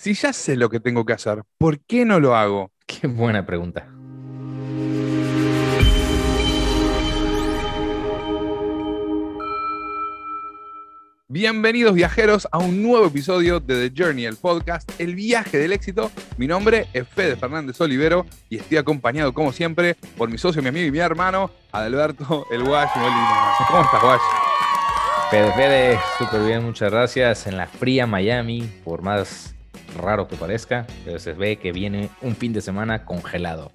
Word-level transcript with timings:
Si 0.00 0.14
ya 0.14 0.32
sé 0.32 0.54
lo 0.54 0.70
que 0.70 0.78
tengo 0.78 1.04
que 1.04 1.12
hacer, 1.12 1.42
¿por 1.58 1.80
qué 1.80 2.04
no 2.04 2.20
lo 2.20 2.36
hago? 2.36 2.70
Qué 2.86 3.08
buena 3.08 3.44
pregunta. 3.44 3.88
Bienvenidos 11.26 11.94
viajeros 11.94 12.46
a 12.52 12.58
un 12.58 12.80
nuevo 12.80 13.06
episodio 13.06 13.58
de 13.58 13.90
The 13.90 14.00
Journey, 14.00 14.26
el 14.26 14.36
podcast, 14.36 14.88
el 15.00 15.16
viaje 15.16 15.58
del 15.58 15.72
éxito. 15.72 16.12
Mi 16.36 16.46
nombre 16.46 16.86
es 16.92 17.08
Fede 17.08 17.34
Fernández 17.34 17.80
Olivero 17.80 18.24
y 18.48 18.58
estoy 18.58 18.78
acompañado 18.78 19.34
como 19.34 19.52
siempre 19.52 19.96
por 20.16 20.30
mi 20.30 20.38
socio, 20.38 20.62
mi 20.62 20.68
amigo 20.68 20.86
y 20.86 20.92
mi 20.92 21.00
hermano, 21.00 21.50
Adalberto 21.72 22.46
El 22.52 22.62
Wash 22.62 22.90
Molina. 22.94 23.52
¿Cómo 23.66 23.82
estás, 23.82 24.04
Wash? 24.04 24.20
Fede, 25.32 25.52
Fede, 25.54 25.98
súper 26.18 26.44
bien, 26.44 26.64
muchas 26.64 26.92
gracias. 26.92 27.48
En 27.48 27.56
la 27.56 27.66
fría 27.66 28.06
Miami, 28.06 28.62
por 28.84 29.02
más 29.02 29.57
raro 29.98 30.28
que 30.28 30.36
parezca, 30.36 30.86
pero 31.04 31.18
se 31.18 31.32
ve 31.32 31.56
que 31.56 31.72
viene 31.72 32.10
un 32.22 32.36
fin 32.36 32.52
de 32.52 32.60
semana 32.60 33.04
congelado. 33.04 33.70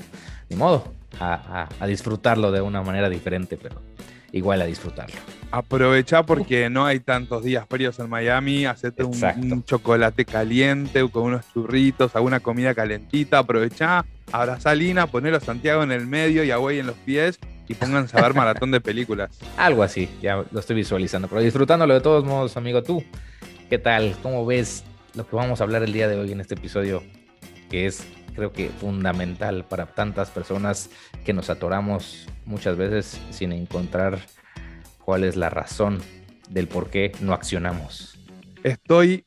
Ni 0.50 0.56
modo, 0.56 0.94
a, 1.20 1.70
a 1.80 1.88
disfrutarlo 1.88 2.52
de 2.52 2.62
una 2.62 2.82
manera 2.82 3.10
diferente, 3.10 3.58
pero 3.62 3.82
igual 4.34 4.62
a 4.62 4.66
disfrutarlo. 4.66 5.16
Aprovecha 5.52 6.24
porque 6.24 6.70
no 6.70 6.86
hay 6.86 7.00
tantos 7.00 7.44
días 7.44 7.66
fríos 7.70 7.98
en 8.00 8.10
Miami, 8.10 8.66
hacete 8.66 9.04
un, 9.04 9.24
un, 9.24 9.64
chocolate 9.64 10.26
caliente 10.26 11.08
con 11.10 11.24
unos 11.24 11.46
churritos, 11.54 12.16
alguna 12.16 12.40
comida 12.40 12.74
calentita, 12.74 13.38
aprovecha, 13.38 14.04
abrazá 14.32 14.72
a 14.72 14.76
Lina, 14.76 15.06
ponelo 15.06 15.38
a 15.38 15.40
Santiago 15.40 15.84
en 15.84 15.92
el 15.92 16.08
medio 16.08 16.44
y 16.44 16.50
a 16.50 16.58
Güey 16.58 16.80
en 16.80 16.88
los 16.88 16.96
pies 16.98 17.40
y 17.68 17.76
pónganse 17.76 18.18
a 18.18 18.24
ver 18.24 18.34
maratón 18.34 18.72
de 18.72 18.82
películas. 18.82 19.30
Algo 19.58 19.84
así, 19.84 20.10
ya 20.22 20.44
lo 20.52 20.60
estoy 20.60 20.78
visualizando, 20.78 21.28
pero 21.28 21.42
disfrutándolo 21.42 21.94
de 21.94 22.02
todos 22.02 22.26
modos, 22.26 22.58
amigo, 22.58 22.82
tú, 22.82 23.04
¿qué 23.70 23.78
tal? 23.78 24.16
¿Cómo 24.24 24.48
ves 24.48 24.84
lo 25.16 25.28
que 25.28 25.36
vamos 25.36 25.62
a 25.62 25.64
hablar 25.64 25.84
el 25.84 25.94
día 25.94 26.08
de 26.08 26.18
hoy 26.18 26.32
en 26.32 26.42
este 26.42 26.56
episodio? 26.56 27.04
Que 27.70 27.86
es, 27.86 28.06
creo 28.36 28.52
que, 28.52 28.70
fundamental 28.70 29.66
para 29.66 29.86
tantas 29.88 30.30
personas 30.30 30.90
que 31.24 31.34
nos 31.34 31.50
atoramos 31.50 32.28
muchas 32.46 32.78
veces 32.78 33.20
sin 33.32 33.52
encontrar 33.52 34.20
cuál 35.00 35.24
es 35.24 35.36
la 35.36 35.50
razón 35.50 36.02
del 36.50 36.68
por 36.68 36.90
qué 36.90 37.12
no 37.22 37.34
accionamos. 37.34 38.18
Estoy 38.64 39.26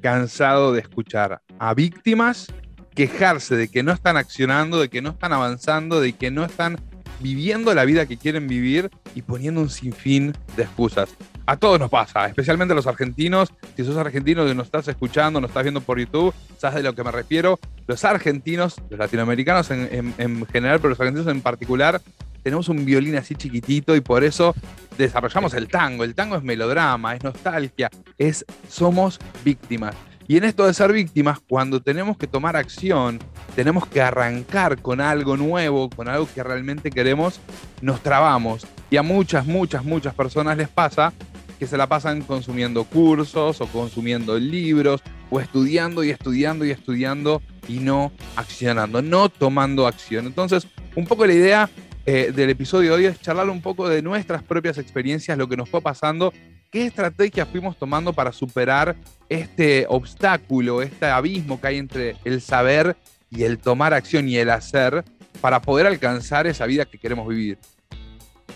cansado 0.00 0.72
de 0.72 0.80
escuchar 0.80 1.40
a 1.58 1.74
víctimas 1.74 2.48
quejarse 2.94 3.56
de 3.56 3.68
que 3.68 3.82
no 3.82 3.92
están 3.92 4.16
accionando, 4.16 4.80
de 4.80 4.88
que 4.88 5.02
no 5.02 5.10
están 5.10 5.32
avanzando, 5.32 6.00
de 6.00 6.12
que 6.12 6.30
no 6.30 6.44
están 6.44 6.78
viviendo 7.20 7.72
la 7.74 7.84
vida 7.84 8.06
que 8.06 8.16
quieren 8.16 8.46
vivir 8.46 8.90
y 9.14 9.22
poniendo 9.22 9.60
un 9.60 9.70
sinfín 9.70 10.32
de 10.56 10.64
excusas. 10.64 11.10
A 11.46 11.56
todos 11.56 11.78
nos 11.78 11.90
pasa, 11.90 12.26
especialmente 12.26 12.72
a 12.72 12.74
los 12.74 12.86
argentinos. 12.86 13.52
Si 13.76 13.84
sos 13.84 13.96
argentino 13.96 14.48
y 14.48 14.54
nos 14.54 14.66
estás 14.66 14.88
escuchando, 14.88 15.40
nos 15.40 15.50
estás 15.50 15.62
viendo 15.62 15.80
por 15.80 15.98
YouTube, 15.98 16.34
sabes 16.56 16.76
de 16.76 16.82
lo 16.82 16.94
que 16.94 17.04
me 17.04 17.10
refiero. 17.10 17.58
Los 17.86 18.04
argentinos, 18.04 18.76
los 18.88 18.98
latinoamericanos 18.98 19.70
en, 19.70 19.88
en, 19.92 20.14
en 20.18 20.46
general, 20.46 20.78
pero 20.78 20.90
los 20.90 21.00
argentinos 21.00 21.30
en 21.30 21.42
particular, 21.42 22.00
tenemos 22.42 22.68
un 22.68 22.84
violín 22.84 23.16
así 23.16 23.34
chiquitito 23.34 23.96
y 23.96 24.00
por 24.00 24.22
eso 24.22 24.54
desarrollamos 24.98 25.54
el 25.54 25.68
tango. 25.68 26.04
El 26.04 26.14
tango 26.14 26.36
es 26.36 26.42
melodrama, 26.42 27.14
es 27.14 27.24
nostalgia, 27.24 27.90
es 28.18 28.44
somos 28.68 29.18
víctimas. 29.44 29.94
Y 30.26 30.38
en 30.38 30.44
esto 30.44 30.66
de 30.66 30.72
ser 30.72 30.92
víctimas, 30.92 31.38
cuando 31.46 31.82
tenemos 31.82 32.16
que 32.16 32.26
tomar 32.26 32.56
acción, 32.56 33.18
tenemos 33.54 33.86
que 33.86 34.00
arrancar 34.00 34.80
con 34.80 35.00
algo 35.00 35.36
nuevo, 35.36 35.90
con 35.90 36.08
algo 36.08 36.26
que 36.34 36.42
realmente 36.42 36.90
queremos, 36.90 37.40
nos 37.82 38.02
trabamos. 38.02 38.66
Y 38.90 38.96
a 38.96 39.02
muchas, 39.02 39.46
muchas, 39.46 39.84
muchas 39.84 40.14
personas 40.14 40.56
les 40.56 40.68
pasa 40.68 41.12
que 41.58 41.66
se 41.66 41.76
la 41.76 41.86
pasan 41.86 42.22
consumiendo 42.22 42.84
cursos 42.84 43.60
o 43.60 43.66
consumiendo 43.66 44.38
libros 44.38 45.02
o 45.30 45.40
estudiando 45.40 46.02
y 46.02 46.10
estudiando 46.10 46.64
y 46.64 46.70
estudiando 46.70 47.42
y 47.68 47.78
no 47.78 48.10
accionando, 48.36 49.02
no 49.02 49.28
tomando 49.28 49.86
acción. 49.86 50.26
Entonces, 50.26 50.66
un 50.96 51.06
poco 51.06 51.26
la 51.26 51.34
idea 51.34 51.70
eh, 52.06 52.32
del 52.34 52.50
episodio 52.50 52.90
de 52.90 52.96
hoy 52.96 53.04
es 53.06 53.20
charlar 53.20 53.48
un 53.48 53.62
poco 53.62 53.88
de 53.88 54.02
nuestras 54.02 54.42
propias 54.42 54.78
experiencias, 54.78 55.38
lo 55.38 55.48
que 55.48 55.56
nos 55.56 55.68
fue 55.68 55.80
pasando, 55.80 56.32
qué 56.74 56.86
estrategias 56.86 57.46
fuimos 57.48 57.76
tomando 57.76 58.12
para 58.12 58.32
superar 58.32 58.96
este 59.28 59.86
obstáculo, 59.88 60.82
este 60.82 61.06
abismo 61.06 61.60
que 61.60 61.68
hay 61.68 61.78
entre 61.78 62.16
el 62.24 62.40
saber 62.40 62.96
y 63.30 63.44
el 63.44 63.58
tomar 63.58 63.94
acción 63.94 64.28
y 64.28 64.38
el 64.38 64.50
hacer 64.50 65.04
para 65.40 65.62
poder 65.62 65.86
alcanzar 65.86 66.48
esa 66.48 66.66
vida 66.66 66.84
que 66.84 66.98
queremos 66.98 67.28
vivir. 67.28 67.58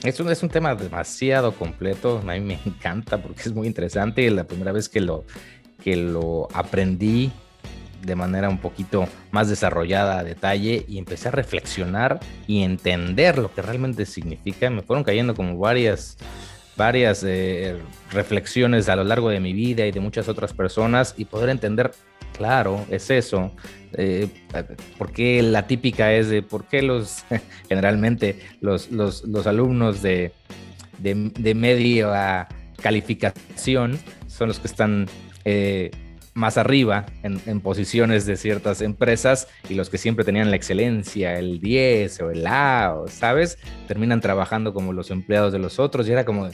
Es 0.03 0.19
un, 0.19 0.33
es 0.33 0.43
un 0.43 0.49
tema 0.49 0.75
demasiado 0.75 1.53
completo, 1.53 2.19
a 2.19 2.33
mí 2.33 2.41
me 2.41 2.59
encanta 2.67 3.23
porque 3.23 3.43
es 3.43 3.55
muy 3.55 3.69
interesante. 3.69 4.29
La 4.33 4.43
primera 4.43 4.73
vez 4.73 4.89
que 4.89 5.01
lo, 5.01 5.25
que 5.85 5.95
lo 5.95 6.49
aprendí 6.55 7.31
de 8.03 8.17
manera 8.17 8.49
un 8.49 8.59
poquito 8.59 9.07
más 9.31 9.49
desarrollada 9.49 10.19
a 10.19 10.25
detalle 10.25 10.85
y 10.89 10.99
empecé 10.99 11.29
a 11.29 11.33
reflexionar 11.33 12.19
y 12.49 12.63
entender 12.63 13.39
lo 13.39 13.55
que 13.55 13.63
realmente 13.63 14.07
significa. 14.07 14.71
Me 14.71 14.83
fueron 14.83 15.05
cayendo 15.05 15.35
como 15.35 15.57
varias, 15.57 16.17
varias 16.79 17.25
eh, 17.27 17.77
reflexiones 18.13 18.89
a 18.89 18.97
lo 18.97 19.05
largo 19.05 19.29
de 19.29 19.41
mi 19.41 19.53
vida 19.53 19.85
y 19.85 19.91
de 19.91 20.01
muchas 20.01 20.29
otras 20.29 20.55
personas 20.55 21.15
y 21.19 21.27
poder 21.27 21.51
entender, 21.51 21.91
claro, 22.37 22.87
es 22.89 23.11
eso. 23.11 23.53
Eh, 23.95 24.29
porque 24.97 25.43
la 25.43 25.67
típica 25.67 26.15
es 26.15 26.31
de 26.31 26.41
por 26.43 26.65
qué 26.67 26.81
los, 26.81 27.25
generalmente 27.69 28.39
los, 28.61 28.91
los, 28.91 29.25
los 29.25 29.47
alumnos 29.47 30.01
de, 30.01 30.33
de, 30.99 31.31
de 31.37 31.55
media 31.55 32.49
calificación 32.81 33.99
son 34.27 34.49
los 34.49 34.61
que 34.61 34.69
están... 34.69 35.07
Eh, 35.45 35.91
más 36.39 36.57
arriba 36.57 37.07
en, 37.25 37.61
posiciones 37.61 38.25
de 38.25 38.37
ciertas 38.37 38.81
empresas 38.81 39.49
y 39.69 39.75
los 39.75 39.91
que 39.91 39.99
siempre 39.99 40.25
tenían 40.25 40.51
la 40.51 40.57
excelencia, 40.57 41.37
el 41.37 41.59
10 41.59 42.21
o 42.21 42.31
el 42.31 42.47
A, 42.47 42.95
¿sabes? 43.09 43.59
Terminan 43.89 44.21
trabajando 44.21 44.73
como 44.73 44.93
los 44.93 45.11
empleados 45.11 45.53
de 45.53 45.59
los 45.59 45.81
otros 45.81 46.09
y 46.09 46.13
era 46.13 46.25
como, 46.25 46.49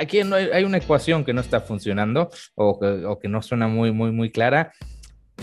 aquí 0.00 0.22
no 0.24 0.36
hay, 0.36 0.64
una 0.64 0.78
ecuación 0.78 1.24
que 1.24 1.32
no 1.32 1.40
está 1.40 1.60
funcionando 1.60 2.30
o 2.54 2.78
que, 2.78 2.86
o 3.04 3.18
que 3.18 3.28
no 3.28 3.42
suena 3.42 3.68
muy, 3.68 3.92
muy, 3.92 4.12
muy 4.12 4.30
clara. 4.30 4.72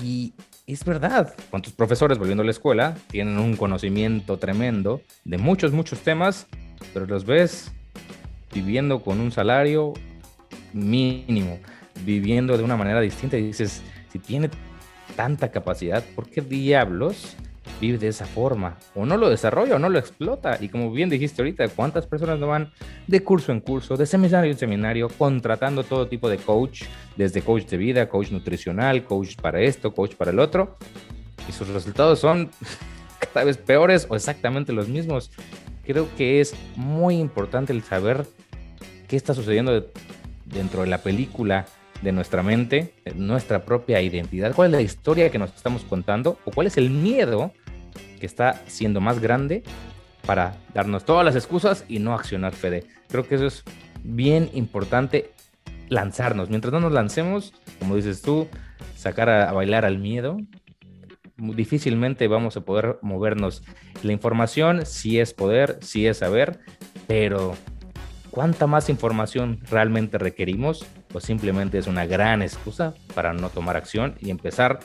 Y 0.04 0.34
es 0.66 0.84
verdad, 0.84 1.34
cuántos 1.50 1.74
profesores 1.74 2.18
volviendo 2.18 2.42
a 2.42 2.46
la 2.46 2.52
escuela 2.52 2.96
tienen 3.10 3.38
un 3.38 3.56
conocimiento 3.56 4.38
tremendo 4.38 5.02
de 5.24 5.38
muchos, 5.38 5.72
muchos 5.72 6.00
temas, 6.00 6.48
pero 6.94 7.06
los 7.06 7.26
ves 7.26 7.72
viviendo 8.54 9.02
con 9.02 9.20
un 9.20 9.32
salario 9.32 9.94
mínimo 10.74 11.60
viviendo 12.06 12.58
de 12.58 12.64
una 12.64 12.76
manera 12.76 13.02
distinta 13.02 13.38
y 13.38 13.44
dices, 13.44 13.82
si 14.12 14.20
tiene 14.20 14.50
tanta 15.16 15.52
capacidad, 15.52 16.04
¿por 16.16 16.30
qué 16.30 16.42
diablos 16.42 17.36
vive 17.84 17.98
de 17.98 18.08
esa 18.08 18.26
forma? 18.26 18.78
O 18.96 19.06
no 19.06 19.18
lo 19.18 19.30
desarrolla 19.30 19.76
o 19.76 19.80
no 19.80 19.90
lo 19.90 20.00
explota. 20.00 20.58
Y 20.62 20.70
como 20.70 20.92
bien 20.92 21.10
dijiste 21.10 21.42
ahorita, 21.42 21.68
¿cuántas 21.70 22.08
personas 22.08 22.40
no 22.40 22.48
van 22.48 22.72
de 23.08 23.24
curso 23.24 23.52
en 23.52 23.60
curso, 23.60 23.98
de 23.98 24.06
seminario 24.06 24.52
en 24.52 24.58
seminario, 24.58 25.10
contratando 25.10 25.84
todo 25.84 26.08
tipo 26.08 26.30
de 26.30 26.38
coach, 26.38 26.84
desde 27.18 27.42
coach 27.42 27.66
de 27.66 27.78
vida, 27.78 28.10
coach 28.10 28.32
nutricional, 28.32 29.04
coach 29.04 29.36
para 29.36 29.62
esto, 29.62 29.94
coach 29.94 30.16
para 30.16 30.32
el 30.32 30.40
otro? 30.40 30.78
Y 31.48 31.52
sus 31.52 31.68
resultados 31.68 32.20
son 32.20 32.50
cada 33.34 33.46
vez 33.46 33.58
peores 33.58 34.08
o 34.10 34.16
exactamente 34.16 34.72
los 34.72 34.88
mismos. 34.88 35.32
Creo 35.86 36.08
que 36.16 36.40
es 36.40 36.56
muy 36.78 37.18
importante 37.18 37.74
el 37.74 37.84
saber 37.84 38.26
qué 39.08 39.18
está 39.18 39.34
sucediendo 39.34 39.86
dentro 40.46 40.82
de 40.82 40.88
la 40.88 41.00
película 41.00 41.66
de 42.02 42.12
nuestra 42.12 42.44
mente, 42.44 42.94
de 43.06 43.14
nuestra 43.16 43.64
propia 43.64 44.02
identidad, 44.02 44.54
cuál 44.54 44.68
es 44.68 44.72
la 44.74 44.82
historia 44.82 45.30
que 45.32 45.40
nos 45.40 45.54
estamos 45.56 45.84
contando 45.84 46.38
o 46.46 46.52
cuál 46.52 46.68
es 46.68 46.78
el 46.78 46.90
miedo 46.90 47.52
que 48.24 48.28
está 48.28 48.62
siendo 48.68 49.02
más 49.02 49.20
grande 49.20 49.64
para 50.26 50.56
darnos 50.74 51.04
todas 51.04 51.26
las 51.26 51.36
excusas 51.36 51.84
y 51.90 52.00
no 52.00 52.14
accionar, 52.14 52.54
Fede. 52.54 52.86
Creo 53.10 53.28
que 53.28 53.36
eso 53.36 53.48
es 53.48 53.66
bien 54.02 54.50
importante, 54.54 55.32
lanzarnos. 55.90 56.50
Mientras 56.50 56.72
no 56.72 56.80
nos 56.80 56.94
lancemos, 56.94 57.54
como 57.80 57.98
dices 57.98 58.22
tú, 58.22 58.48
sacar 58.96 59.30
a, 59.30 59.50
a 59.50 59.52
bailar 59.52 59.84
al 59.84 60.00
miedo, 60.00 60.38
difícilmente 61.36 62.30
vamos 62.30 62.56
a 62.56 62.62
poder 62.62 62.98
movernos. 63.02 63.62
La 64.04 64.14
información 64.14 64.86
sí 64.86 65.20
es 65.20 65.34
poder, 65.34 65.80
sí 65.82 66.08
es 66.08 66.20
saber, 66.20 66.62
pero 67.08 67.58
¿cuánta 68.32 68.68
más 68.68 68.88
información 68.88 69.60
realmente 69.70 70.18
requerimos? 70.18 70.88
o 71.14 71.20
simplemente 71.20 71.78
es 71.78 71.88
una 71.88 72.06
gran 72.06 72.42
excusa 72.42 72.94
para 73.14 73.34
no 73.34 73.50
tomar 73.50 73.78
acción 73.78 74.16
y 74.20 74.32
empezar 74.32 74.80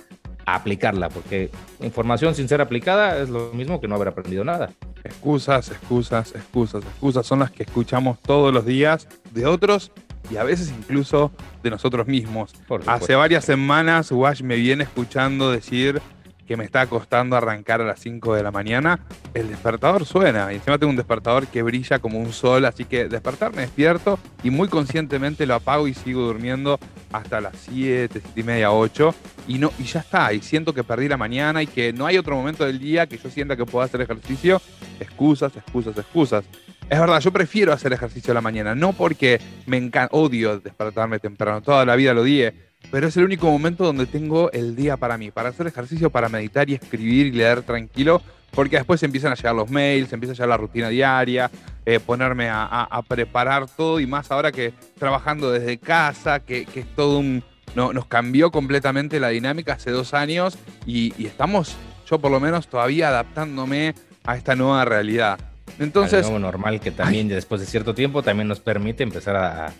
a 0.53 0.55
aplicarla, 0.55 1.09
porque 1.09 1.51
información 1.81 2.35
sin 2.35 2.49
ser 2.49 2.61
aplicada 2.61 3.19
es 3.21 3.29
lo 3.29 3.53
mismo 3.53 3.81
que 3.81 3.89
no 3.89 3.95
haber 3.95 4.09
aprendido 4.09 4.45
nada. 4.45 4.71
Excusas, 5.05 5.71
excusas, 5.71 6.35
excusas, 6.35 6.85
excusas 6.85 7.27
son 7.27 7.41
las 7.41 7.51
que 7.51 7.65
escuchamos 7.65 8.19
todos 8.21 8.53
los 8.53 8.65
días 8.65 9.09
de 9.33 9.47
otros 9.47 9.93
y 10.31 10.37
a 10.37 10.45
veces 10.45 10.73
incluso 10.77 11.33
de 11.63 11.71
nosotros 11.71 12.07
mismos. 12.07 12.55
Hace 12.87 13.15
varias 13.15 13.45
semanas 13.45 14.11
Wash 14.11 14.43
me 14.43 14.57
viene 14.57 14.85
escuchando 14.85 15.51
decir 15.51 16.01
que 16.49 16.57
me 16.57 16.65
está 16.65 16.87
costando 16.87 17.37
arrancar 17.37 17.83
a 17.83 17.85
las 17.85 18.01
5 18.01 18.35
de 18.35 18.43
la 18.43 18.51
mañana, 18.51 19.01
el 19.35 19.49
despertador 19.49 20.07
suena. 20.07 20.51
Y 20.51 20.57
encima 20.57 20.79
tengo 20.79 20.89
un 20.91 20.97
despertador 20.97 21.47
que 21.47 21.63
brilla 21.63 21.99
como 21.99 22.19
un 22.19 22.33
sol, 22.33 22.65
así 22.65 22.87
que 22.87 23.07
despertarme 23.07 23.61
despierto 23.61 24.19
y 24.43 24.49
muy 24.49 24.69
conscientemente 24.69 25.45
lo 25.45 25.57
apago 25.57 25.87
y 25.87 25.93
sigo 25.93 26.23
durmiendo 26.23 26.81
hasta 27.13 27.43
las 27.43 27.55
7, 27.59 28.21
7 28.23 28.41
y 28.41 28.43
media, 28.43 28.73
8. 28.73 29.15
Y, 29.47 29.59
no, 29.59 29.71
y 29.79 29.85
ya 29.85 30.01
está, 30.01 30.33
y 30.33 30.41
siento 30.41 30.73
que 30.73 30.83
perdí 30.83 31.07
la 31.07 31.19
mañana 31.19 31.63
y 31.63 31.67
que 31.67 31.93
no 31.93 32.07
hay 32.07 32.17
otro 32.17 32.35
momento 32.35 32.65
del 32.65 32.79
día 32.79 33.07
que 33.07 33.19
yo 33.19 33.29
sienta 33.29 33.55
que 33.55 33.67
pueda 33.67 33.85
hacer 33.85 34.01
ejercicio. 34.01 34.63
Excusas, 34.99 35.55
excusas, 35.55 35.99
excusas. 35.99 36.45
Es 36.89 36.99
verdad, 36.99 37.21
yo 37.21 37.31
prefiero 37.31 37.75
hacer 37.75 37.93
ejercicio 37.93 38.31
a 38.31 38.35
la 38.35 38.41
mañana, 38.41 38.75
no 38.75 38.95
porque 38.95 39.39
me 39.67 39.77
encanta, 39.77 40.17
odio 40.17 40.59
despertarme 40.59 41.19
temprano, 41.19 41.61
toda 41.61 41.85
la 41.85 41.95
vida 41.95 42.15
lo 42.15 42.23
dije 42.23 42.68
pero 42.91 43.09
es 43.09 43.17
el 43.17 43.25
único 43.25 43.51
momento 43.51 43.85
donde 43.85 44.07
tengo 44.07 44.51
el 44.53 44.75
día 44.75 44.97
para 44.97 45.19
mí, 45.19 45.31
para 45.31 45.51
hacer 45.51 45.67
ejercicio, 45.67 46.11
para 46.11 46.29
meditar 46.29 46.69
y 46.71 46.75
escribir 46.75 47.27
y 47.27 47.33
leer 47.33 47.63
tranquilo, 47.63 48.23
porque 48.53 48.77
después 48.77 49.03
empiezan 49.03 49.33
a 49.33 49.35
llegar 49.35 49.55
los 49.55 49.71
mails, 49.71 50.13
empieza 50.13 50.33
a 50.33 50.35
llegar 50.35 50.49
la 50.49 50.57
rutina 50.57 50.89
diaria, 50.89 51.51
eh, 51.85 52.01
ponerme 52.01 52.49
a, 52.51 53.01
preparar 53.07 53.67
todo 53.69 54.01
y 54.01 54.07
más 54.07 54.31
ahora 54.31 54.53
que 54.53 54.73
trabajando 54.99 55.51
desde 55.51 55.79
casa, 55.79 56.41
que, 56.41 56.67
es 56.75 56.95
todo 56.95 57.19
un... 57.19 57.45
No, 57.75 57.93
nos 57.93 58.07
cambió 58.07 58.51
completamente 58.51 59.21
la 59.21 59.29
dinámica 59.29 59.75
hace 59.75 59.91
dos 59.91 60.15
años 60.15 60.59
y, 60.87 61.13
estamos, 61.25 61.77
yo 62.09 62.19
por 62.19 62.31
lo 62.31 62.41
menos, 62.41 62.69
todavía 62.69 63.09
adaptándome 63.09 63.95
a 64.25 64.37
esta 64.37 64.57
nueva 64.57 64.85
realidad. 64.87 65.39
Entonces... 65.79 66.27
Algo 66.27 66.39
normal 66.39 66.81
que 66.81 66.91
también 66.91 67.29
después 67.29 67.61
de 67.61 67.67
cierto 67.67 67.95
tiempo 67.95 68.23
también 68.23 68.49
nos 68.49 68.61
permite 68.61 69.03
empezar 69.03 69.37
a, 69.37 69.73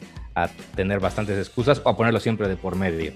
a 0.43 0.51
tener 0.75 1.01
bastantes 1.01 1.39
excusas 1.39 1.81
o 1.85 1.89
a 1.89 1.97
ponerlo 1.97 2.21
siempre 2.21 2.49
de 2.49 2.57
por 2.57 2.77
medio. 2.77 3.13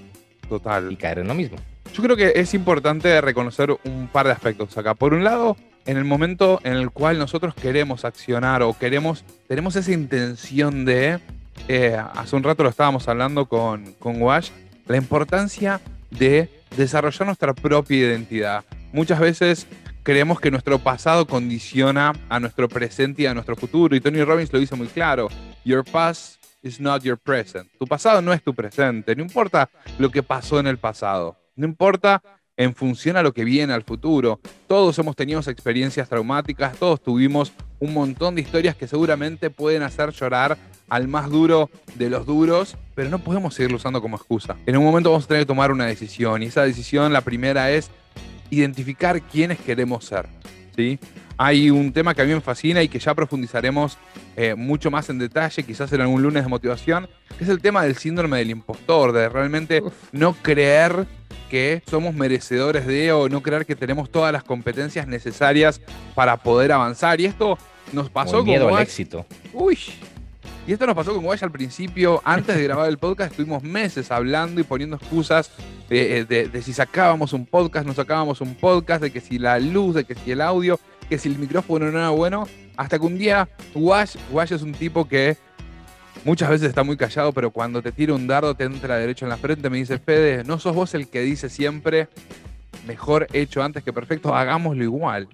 Total. 0.49 0.91
Y 0.91 0.97
caer 0.97 1.21
en 1.21 1.29
lo 1.29 1.35
mismo. 1.35 1.57
Yo 1.95 2.03
creo 2.03 2.17
que 2.17 2.33
es 2.37 2.55
importante 2.55 3.21
reconocer 3.21 3.71
un 3.85 4.09
par 4.09 4.27
de 4.27 4.33
aspectos 4.33 4.77
acá. 4.79 4.95
Por 4.95 5.13
un 5.13 5.25
lado, 5.25 5.57
en 5.85 5.97
el 5.97 6.05
momento 6.05 6.61
en 6.65 6.75
el 6.75 6.91
cual 6.91 7.19
nosotros 7.19 7.55
queremos 7.55 8.05
accionar 8.05 8.63
o 8.63 8.77
queremos, 8.79 9.25
tenemos 9.49 9.77
esa 9.77 9.93
intención 9.93 10.85
de, 10.85 11.19
eh, 11.69 11.99
hace 12.15 12.37
un 12.37 12.43
rato 12.43 12.63
lo 12.63 12.71
estábamos 12.71 13.09
hablando 13.09 13.47
con, 13.47 13.93
con 13.95 14.21
Wash, 14.23 14.51
la 14.87 14.97
importancia 14.97 15.81
de 16.11 16.49
desarrollar 16.77 17.27
nuestra 17.27 17.53
propia 17.53 17.97
identidad. 17.97 18.65
Muchas 18.93 19.21
veces 19.21 19.67
creemos 20.03 20.41
que 20.41 20.51
nuestro 20.51 20.79
pasado 20.79 21.27
condiciona 21.27 22.13
a 22.29 22.41
nuestro 22.41 22.69
presente 22.69 23.23
y 23.23 23.27
a 23.27 23.35
nuestro 23.35 23.57
futuro. 23.57 23.95
Y 23.95 24.01
Tony 24.01 24.23
Robbins 24.23 24.53
lo 24.53 24.59
dice 24.59 24.77
muy 24.77 24.89
claro. 24.89 25.29
Your 25.65 25.85
past 25.85 26.42
is 26.63 26.81
not 26.81 27.03
your 27.03 27.19
present. 27.19 27.69
Tu 27.79 27.87
pasado 27.87 28.23
no 28.23 28.33
es 28.33 28.43
tu 28.43 28.55
presente. 28.55 29.15
No 29.15 29.23
importa 29.23 29.69
lo 29.99 30.11
que 30.11 30.23
pasó 30.23 30.61
en 30.61 30.67
el 30.67 30.79
pasado. 30.79 31.37
No 31.57 31.67
importa 31.67 32.23
en 32.57 32.75
función 32.75 33.17
a 33.17 33.23
lo 33.23 33.33
que 33.33 33.45
viene 33.45 33.73
al 33.73 33.83
futuro. 33.83 34.41
Todos 34.67 34.99
hemos 34.99 35.17
tenido 35.17 35.41
experiencias 35.41 36.09
traumáticas, 36.09 36.77
todos 36.77 37.03
tuvimos 37.03 37.53
un 37.79 37.95
montón 37.95 38.35
de 38.35 38.43
historias 38.43 38.77
que 38.77 38.87
seguramente 38.87 39.51
pueden 39.51 39.83
hacer 39.83 40.11
llorar 40.13 40.57
al 40.89 41.09
más 41.09 41.31
duro 41.31 41.71
de 41.95 42.11
los 42.11 42.27
duros, 42.27 42.77
pero 42.95 43.09
no 43.09 43.19
podemos 43.19 43.55
seguirlo 43.55 43.79
usando 43.79 44.03
como 44.03 44.17
excusa. 44.17 44.57
En 44.67 44.77
un 44.77 44.85
momento 44.85 45.11
vamos 45.11 45.25
a 45.25 45.29
tener 45.29 45.43
que 45.43 45.47
tomar 45.47 45.73
una 45.73 45.87
decisión 45.87 46.43
y 46.43 46.47
esa 46.47 46.63
decisión, 46.63 47.13
la 47.13 47.23
primera 47.23 47.71
es 47.71 47.91
identificar 48.51 49.21
quiénes 49.23 49.59
queremos 49.59 50.05
ser. 50.05 50.29
¿sí? 50.77 50.99
Hay 51.37 51.71
un 51.71 51.93
tema 51.93 52.15
que 52.15 52.23
a 52.23 52.25
mí 52.25 52.33
me 52.33 52.41
fascina 52.41 52.83
y 52.83 52.89
que 52.89 52.99
ya 52.99 53.15
profundizaremos 53.15 53.99
eh, 54.37 54.55
mucho 54.55 54.91
más 54.91 55.09
en 55.11 55.19
detalle, 55.19 55.63
quizás 55.63 55.93
en 55.93 56.01
algún 56.01 56.23
lunes 56.23 56.45
de 56.45 56.49
motivación, 56.49 57.09
que 57.37 57.45
es 57.45 57.51
el 57.51 57.61
tema 57.61 57.83
del 57.83 57.97
síndrome 57.97 58.39
del 58.39 58.51
impostor, 58.51 59.13
de 59.13 59.29
realmente 59.29 59.83
no 60.13 60.35
creer 60.35 61.07
que 61.51 61.83
somos 61.89 62.15
merecedores 62.15 62.87
de 62.87 63.13
o 63.13 63.29
no 63.29 63.43
creer 63.43 63.67
que 63.67 63.77
tenemos 63.77 64.11
todas 64.11 64.33
las 64.33 64.43
competencias 64.43 65.07
necesarias 65.07 65.81
para 66.15 66.39
poder 66.39 66.73
avanzar. 66.73 67.21
Y 67.21 67.27
esto 67.27 67.59
nos 67.93 68.09
pasó 68.09 68.39
con 68.39 68.47
miedo 68.47 68.75
al 68.75 68.83
éxito. 68.83 69.27
Uy. 69.53 69.79
Y 70.67 70.73
esto 70.73 70.87
nos 70.87 70.95
pasó 70.95 71.13
con 71.13 71.25
Guay 71.25 71.41
al 71.43 71.51
principio, 71.51 72.23
antes 72.25 72.57
de 72.57 72.63
grabar 72.63 72.89
el 72.89 72.97
podcast, 72.97 73.33
estuvimos 73.33 73.65
meses 73.65 74.13
hablando 74.13 74.61
y 74.61 74.65
poniendo 74.65 74.95
excusas 74.95 75.51
de, 75.89 76.25
de, 76.25 76.63
si 76.63 76.73
sacábamos 76.73 77.33
un 77.33 77.47
podcast, 77.47 77.85
no 77.85 77.93
sacábamos 77.93 78.41
un 78.41 78.55
podcast, 78.55 79.03
de 79.03 79.11
que 79.11 79.21
si 79.21 79.41
la 79.41 79.59
luz, 79.59 79.97
de 79.97 80.05
que 80.05 80.15
si 80.15 80.31
el 80.31 80.41
audio 80.41 80.79
que 81.13 81.19
si 81.19 81.29
el 81.29 81.39
micrófono 81.39 81.91
no 81.91 81.99
era 81.99 82.09
bueno, 82.09 82.49
hasta 82.75 82.99
que 82.99 83.05
un 83.05 83.19
día 83.19 83.47
Wash, 83.75 84.17
Wash 84.31 84.55
es 84.55 84.63
un 84.63 84.73
tipo 84.73 85.07
que 85.07 85.37
muchas 86.25 86.49
veces 86.49 86.71
está 86.71 86.85
muy 86.85 86.97
callado, 86.97 87.33
pero 87.35 87.51
cuando 87.51 87.83
te 87.83 87.93
tira 87.93 88.15
un 88.15 88.27
dardo 88.27 88.55
te 88.55 88.65
entra 88.65 88.97
derecho 88.97 89.27
en 89.27 89.29
la 89.29 89.37
frente, 89.37 89.69
me 89.69 89.77
dice, 89.77 89.99
Fede, 89.99 90.43
no 90.43 90.59
sos 90.59 90.75
vos 90.75 90.95
el 90.95 91.09
que 91.09 91.21
dice 91.21 91.51
siempre, 91.51 92.09
mejor 92.87 93.27
hecho 93.35 93.63
antes 93.63 93.85
que 93.85 93.93
perfecto, 93.93 94.35
hagámoslo 94.35 94.83
igual. 94.83 95.29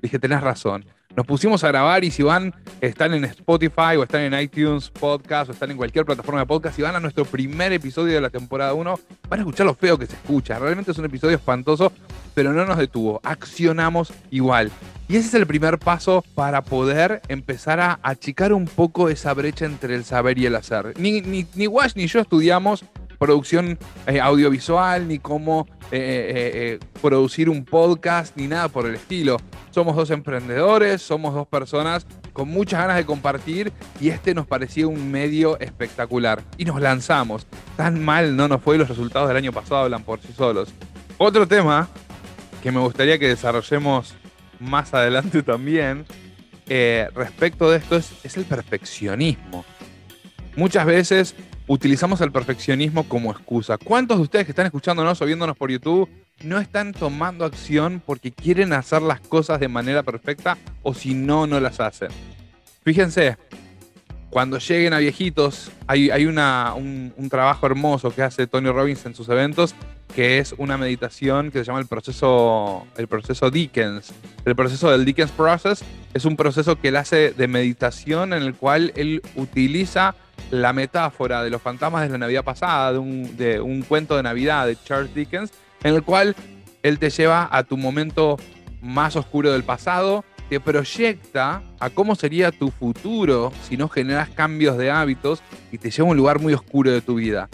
Dije, 0.00 0.20
tenés 0.20 0.40
razón. 0.40 0.84
Nos 1.16 1.26
pusimos 1.26 1.62
a 1.62 1.68
grabar 1.68 2.02
y 2.02 2.10
si 2.10 2.24
van, 2.24 2.52
están 2.80 3.14
en 3.14 3.24
Spotify 3.24 3.96
o 3.96 4.02
están 4.02 4.22
en 4.22 4.40
iTunes 4.40 4.90
Podcast 4.90 5.48
o 5.48 5.52
están 5.52 5.70
en 5.70 5.76
cualquier 5.76 6.04
plataforma 6.04 6.40
de 6.40 6.46
podcast 6.46 6.76
y 6.76 6.82
van 6.82 6.96
a 6.96 7.00
nuestro 7.00 7.24
primer 7.24 7.72
episodio 7.72 8.14
de 8.14 8.20
la 8.20 8.30
temporada 8.30 8.74
1, 8.74 8.98
van 9.28 9.38
a 9.38 9.42
escuchar 9.42 9.64
lo 9.64 9.74
feo 9.74 9.96
que 9.96 10.06
se 10.06 10.16
escucha. 10.16 10.58
Realmente 10.58 10.90
es 10.90 10.98
un 10.98 11.04
episodio 11.04 11.36
espantoso, 11.36 11.92
pero 12.34 12.52
no 12.52 12.66
nos 12.66 12.78
detuvo. 12.78 13.20
Accionamos 13.22 14.12
igual. 14.32 14.72
Y 15.06 15.16
ese 15.16 15.28
es 15.28 15.34
el 15.34 15.46
primer 15.46 15.78
paso 15.78 16.24
para 16.34 16.62
poder 16.62 17.22
empezar 17.28 17.78
a 17.78 18.00
achicar 18.02 18.52
un 18.52 18.64
poco 18.64 19.08
esa 19.08 19.32
brecha 19.34 19.66
entre 19.66 19.94
el 19.94 20.04
saber 20.04 20.36
y 20.38 20.46
el 20.46 20.56
hacer. 20.56 20.94
Ni, 20.98 21.20
ni, 21.20 21.46
ni 21.54 21.68
Wash 21.68 21.92
ni 21.94 22.08
yo 22.08 22.18
estudiamos 22.18 22.84
producción 23.24 23.78
eh, 24.06 24.20
audiovisual, 24.20 25.08
ni 25.08 25.18
cómo 25.18 25.66
eh, 25.90 26.78
eh, 26.82 26.86
producir 27.00 27.48
un 27.48 27.64
podcast, 27.64 28.36
ni 28.36 28.48
nada 28.48 28.68
por 28.68 28.84
el 28.84 28.96
estilo. 28.96 29.38
Somos 29.70 29.96
dos 29.96 30.10
emprendedores, 30.10 31.00
somos 31.00 31.32
dos 31.32 31.46
personas 31.46 32.06
con 32.34 32.50
muchas 32.50 32.80
ganas 32.80 32.96
de 32.96 33.06
compartir 33.06 33.72
y 33.98 34.10
este 34.10 34.34
nos 34.34 34.46
parecía 34.46 34.86
un 34.86 35.10
medio 35.10 35.58
espectacular. 35.58 36.42
Y 36.58 36.66
nos 36.66 36.82
lanzamos. 36.82 37.46
Tan 37.78 38.04
mal 38.04 38.36
no 38.36 38.46
nos 38.46 38.60
fue, 38.60 38.76
los 38.76 38.90
resultados 38.90 39.26
del 39.28 39.38
año 39.38 39.52
pasado 39.52 39.84
hablan 39.84 40.02
por 40.02 40.20
sí 40.20 40.28
solos. 40.36 40.68
Otro 41.16 41.48
tema 41.48 41.88
que 42.62 42.70
me 42.70 42.80
gustaría 42.80 43.18
que 43.18 43.28
desarrollemos 43.28 44.14
más 44.60 44.92
adelante 44.92 45.42
también 45.42 46.04
respecto 46.66 47.70
de 47.70 47.78
esto 47.78 47.96
es, 47.96 48.12
es 48.22 48.36
el 48.36 48.44
perfeccionismo. 48.44 49.64
Muchas 50.56 50.84
veces 50.84 51.34
utilizamos 51.66 52.20
el 52.20 52.32
perfeccionismo 52.32 53.04
como 53.08 53.32
excusa. 53.32 53.78
¿Cuántos 53.78 54.18
de 54.18 54.22
ustedes 54.24 54.44
que 54.44 54.52
están 54.52 54.66
escuchándonos 54.66 55.20
o 55.20 55.26
viéndonos 55.26 55.56
por 55.56 55.70
YouTube 55.70 56.08
no 56.42 56.58
están 56.58 56.92
tomando 56.92 57.44
acción 57.44 58.02
porque 58.04 58.32
quieren 58.32 58.72
hacer 58.72 59.02
las 59.02 59.20
cosas 59.20 59.60
de 59.60 59.68
manera 59.68 60.02
perfecta 60.02 60.58
o 60.82 60.94
si 60.94 61.14
no, 61.14 61.46
no 61.46 61.60
las 61.60 61.80
hacen? 61.80 62.08
Fíjense, 62.82 63.36
cuando 64.34 64.58
lleguen 64.58 64.92
a 64.92 64.98
viejitos, 64.98 65.70
hay, 65.86 66.26
un, 66.26 67.28
trabajo 67.30 67.66
hermoso 67.66 68.10
que 68.10 68.22
hace 68.22 68.46
Tony 68.48 68.68
Robbins 68.68 69.06
en 69.06 69.14
sus 69.14 69.28
eventos, 69.28 69.76
que 70.14 70.38
es 70.38 70.54
una 70.58 70.78
meditación 70.78 71.50
que 71.50 71.58
se 71.58 71.64
llama 71.64 71.80
el 71.80 71.86
proceso, 71.86 72.86
el 72.96 73.08
proceso 73.08 73.50
Dickens. 73.50 74.12
El 74.44 74.54
proceso 74.54 74.90
del 74.90 75.04
Dickens 75.04 75.32
Process 75.32 75.82
es 76.12 76.24
un 76.24 76.36
proceso 76.36 76.78
que 76.80 76.88
él 76.88 76.96
hace 76.96 77.32
de 77.32 77.48
meditación 77.48 78.32
en 78.32 78.42
el 78.42 78.54
cual 78.54 78.92
él 78.94 79.22
utiliza 79.34 80.14
la 80.50 80.72
metáfora 80.72 81.42
de 81.42 81.50
los 81.50 81.60
fantasmas 81.60 82.02
de 82.02 82.10
la 82.10 82.18
Navidad 82.18 82.44
pasada, 82.44 82.92
de 82.92 82.98
un, 82.98 83.36
de 83.36 83.60
un 83.60 83.82
cuento 83.82 84.16
de 84.16 84.22
Navidad 84.22 84.66
de 84.66 84.76
Charles 84.84 85.14
Dickens, 85.14 85.50
en 85.82 85.94
el 85.94 86.02
cual 86.02 86.36
él 86.82 86.98
te 86.98 87.10
lleva 87.10 87.48
a 87.50 87.64
tu 87.64 87.76
momento 87.76 88.36
más 88.80 89.16
oscuro 89.16 89.50
del 89.50 89.64
pasado, 89.64 90.24
te 90.48 90.60
proyecta 90.60 91.62
a 91.80 91.90
cómo 91.90 92.14
sería 92.14 92.52
tu 92.52 92.70
futuro 92.70 93.52
si 93.68 93.76
no 93.76 93.88
generas 93.88 94.28
cambios 94.28 94.76
de 94.76 94.90
hábitos 94.90 95.42
y 95.72 95.78
te 95.78 95.90
lleva 95.90 96.08
a 96.08 96.10
un 96.12 96.16
lugar 96.16 96.38
muy 96.38 96.52
oscuro 96.52 96.92
de 96.92 97.00
tu 97.00 97.16
vida. 97.16 97.48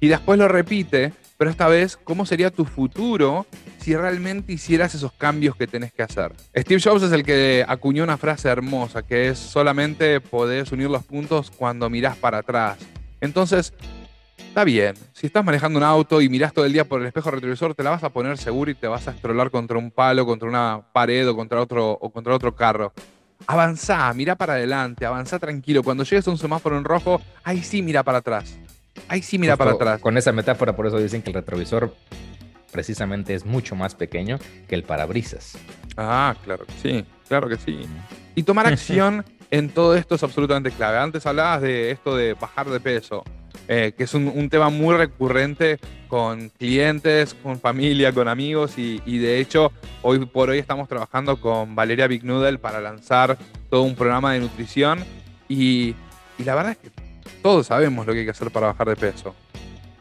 Y 0.00 0.08
después 0.08 0.38
lo 0.38 0.46
repite, 0.48 1.12
pero 1.44 1.50
esta 1.50 1.68
vez, 1.68 1.98
¿cómo 1.98 2.24
sería 2.24 2.50
tu 2.50 2.64
futuro 2.64 3.44
si 3.76 3.94
realmente 3.94 4.54
hicieras 4.54 4.94
esos 4.94 5.12
cambios 5.12 5.54
que 5.56 5.66
tenés 5.66 5.92
que 5.92 6.02
hacer. 6.02 6.32
Steve 6.56 6.80
Jobs 6.82 7.02
es 7.02 7.12
el 7.12 7.22
que 7.22 7.62
acuñó 7.68 8.02
una 8.02 8.16
frase 8.16 8.48
hermosa, 8.48 9.02
que 9.02 9.28
es 9.28 9.38
solamente 9.38 10.22
podés 10.22 10.72
unir 10.72 10.88
los 10.88 11.04
puntos 11.04 11.50
cuando 11.50 11.90
mirás 11.90 12.16
para 12.16 12.38
atrás. 12.38 12.78
Entonces, 13.20 13.74
está 14.38 14.64
bien, 14.64 14.94
si 15.12 15.26
estás 15.26 15.44
manejando 15.44 15.78
un 15.78 15.82
auto 15.82 16.22
y 16.22 16.30
mirás 16.30 16.54
todo 16.54 16.64
el 16.64 16.72
día 16.72 16.86
por 16.86 17.02
el 17.02 17.08
espejo 17.08 17.30
retrovisor, 17.30 17.74
te 17.74 17.82
la 17.82 17.90
vas 17.90 18.04
a 18.04 18.08
poner 18.08 18.38
seguro 18.38 18.70
y 18.70 18.74
te 18.74 18.86
vas 18.86 19.06
a 19.06 19.10
estrolar 19.10 19.50
contra 19.50 19.76
un 19.76 19.90
palo, 19.90 20.24
contra 20.24 20.48
una 20.48 20.80
pared 20.94 21.28
o 21.28 21.36
contra 21.36 21.60
otro, 21.60 21.90
o 21.90 22.08
contra 22.08 22.34
otro 22.34 22.56
carro. 22.56 22.94
Avanzá, 23.46 24.10
mira 24.14 24.34
para 24.34 24.54
adelante, 24.54 25.04
avanzá 25.04 25.38
tranquilo. 25.38 25.82
Cuando 25.82 26.04
llegues 26.04 26.26
a 26.26 26.30
un 26.30 26.38
semáforo 26.38 26.78
en 26.78 26.84
rojo, 26.84 27.20
ahí 27.42 27.62
sí 27.62 27.82
mira 27.82 28.02
para 28.02 28.18
atrás. 28.18 28.56
Ahí 29.08 29.22
sí 29.22 29.38
mira 29.38 29.56
para 29.56 29.72
atrás. 29.72 30.00
Con 30.00 30.16
esa 30.16 30.32
metáfora, 30.32 30.74
por 30.74 30.86
eso 30.86 30.98
dicen 30.98 31.22
que 31.22 31.30
el 31.30 31.34
retrovisor 31.34 31.94
precisamente 32.74 33.34
es 33.34 33.44
mucho 33.44 33.76
más 33.76 33.94
pequeño 33.94 34.38
que 34.68 34.74
el 34.74 34.82
parabrisas. 34.82 35.56
Ah, 35.96 36.34
claro 36.42 36.66
que 36.66 36.72
sí, 36.82 37.04
claro 37.28 37.48
que 37.48 37.56
sí. 37.56 37.86
Y 38.34 38.42
tomar 38.42 38.66
acción 38.72 39.24
en 39.50 39.68
todo 39.68 39.94
esto 39.94 40.16
es 40.16 40.22
absolutamente 40.24 40.72
clave. 40.72 40.98
Antes 40.98 41.24
hablabas 41.26 41.62
de 41.62 41.92
esto 41.92 42.16
de 42.16 42.34
bajar 42.34 42.68
de 42.68 42.80
peso. 42.80 43.22
eh, 43.68 43.92
que 43.96 44.04
es 44.04 44.12
un, 44.12 44.50
tema 44.50 44.68
muy 44.68 44.96
recurrente 44.96 45.78
con 46.08 46.48
clientes, 46.50 47.34
con 47.34 47.60
familia, 47.60 48.12
con 48.12 48.26
amigos 48.26 48.76
y, 48.76 49.18
de 49.18 49.38
hecho 49.38 49.72
hoy 50.02 50.26
por 50.26 50.50
hoy 50.50 50.58
estamos 50.58 50.88
trabajando 50.88 51.40
con 51.40 51.74
Valeria 51.74 52.06
Big 52.08 52.24
Noodle 52.24 52.58
para 52.58 52.80
lanzar 52.80 53.38
todo 53.70 53.82
un 53.82 53.94
programa 53.94 54.32
de 54.34 54.40
nutrición 54.40 55.04
y, 55.48 55.94
y 56.38 56.44
la 56.44 56.56
verdad 56.56 56.72
es 56.72 56.78
que 56.78 57.03
todos 57.44 57.66
sabemos 57.66 58.06
lo 58.06 58.14
que 58.14 58.20
hay 58.20 58.24
que 58.24 58.30
hacer 58.30 58.50
para 58.50 58.68
bajar 58.68 58.88
de 58.88 58.96
peso. 58.96 59.34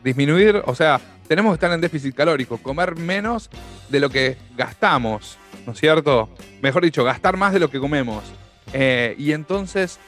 Disminuir, 0.01 0.63
o 0.65 0.73
sea, 0.73 1.01
tenemos 1.27 1.51
que 1.51 1.55
estar 1.55 1.73
en 1.73 1.81
déficit 1.81 2.15
calórico, 2.15 2.57
comer 2.57 2.95
menos 2.95 3.49
de 3.89 3.99
lo 3.99 4.09
que 4.09 4.37
gastamos, 4.55 5.37
¿no 5.65 5.73
es 5.73 5.77
cierto? 5.77 6.29
Mejor 6.61 6.85
dicho, 6.85 7.03
gastar 7.03 7.35
más 7.35 7.51
de 7.51 7.59
lo 7.59 7.69
que 7.69 7.81
comemos. 7.81 8.23
Eh, 8.71 9.13
y 9.17 9.33
entonces, 9.33 9.99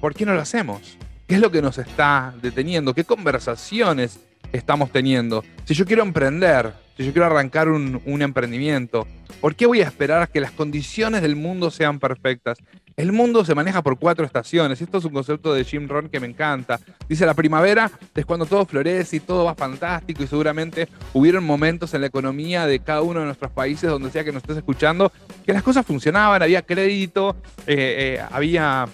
¿por 0.00 0.14
qué 0.14 0.24
no 0.24 0.34
lo 0.34 0.40
hacemos? 0.40 0.96
¿Qué 1.26 1.34
es 1.34 1.40
lo 1.40 1.50
que 1.50 1.60
nos 1.60 1.78
está 1.78 2.32
deteniendo? 2.40 2.94
¿Qué 2.94 3.02
conversaciones 3.02 4.20
estamos 4.52 4.92
teniendo? 4.92 5.42
Si 5.64 5.74
yo 5.74 5.84
quiero 5.84 6.04
emprender, 6.04 6.74
si 6.96 7.04
yo 7.04 7.12
quiero 7.12 7.26
arrancar 7.26 7.68
un, 7.68 8.22
emprendimiento, 8.22 9.06
¿por 9.40 9.54
qué 9.54 9.66
voy 9.66 9.80
a 9.80 9.84
esperar 9.84 10.22
a 10.22 10.26
que 10.26 10.40
las 10.40 10.52
condiciones 10.52 11.22
del 11.22 11.36
mundo 11.36 11.70
sean 11.70 11.98
perfectas? 11.98 12.58
El 12.96 13.12
mundo 13.12 13.44
se 13.44 13.54
maneja 13.54 13.82
por 13.82 13.98
cuatro 13.98 14.26
estaciones. 14.26 14.82
Esto 14.82 14.98
es 14.98 15.04
un 15.06 15.12
concepto 15.12 15.54
de 15.54 15.64
Jim 15.64 15.88
Rohn 15.88 16.10
que 16.10 16.20
me 16.20 16.26
encanta. 16.26 16.78
Dice, 17.08 17.24
la 17.24 17.32
primavera 17.32 17.90
es 18.14 18.26
cuando 18.26 18.44
todo 18.44 18.66
florece 18.66 19.16
y 19.16 19.20
todo 19.20 19.46
va 19.46 19.54
fantástico 19.54 20.22
y 20.22 20.26
seguramente 20.26 20.88
hubieron 21.14 21.42
momentos 21.42 21.94
en 21.94 22.02
la 22.02 22.08
economía 22.08 22.66
de 22.66 22.80
cada 22.80 23.00
uno 23.00 23.20
de 23.20 23.26
nuestros 23.26 23.50
países, 23.50 23.88
donde 23.88 24.10
sea 24.10 24.24
que 24.24 24.32
nos 24.32 24.42
estés 24.42 24.58
escuchando, 24.58 25.10
que 25.46 25.54
las 25.54 25.62
cosas 25.62 25.86
funcionaban, 25.86 26.42
había 26.42 26.60
crédito, 26.60 27.36
eh, 27.66 28.18
eh, 28.18 28.24
había, 28.30 28.86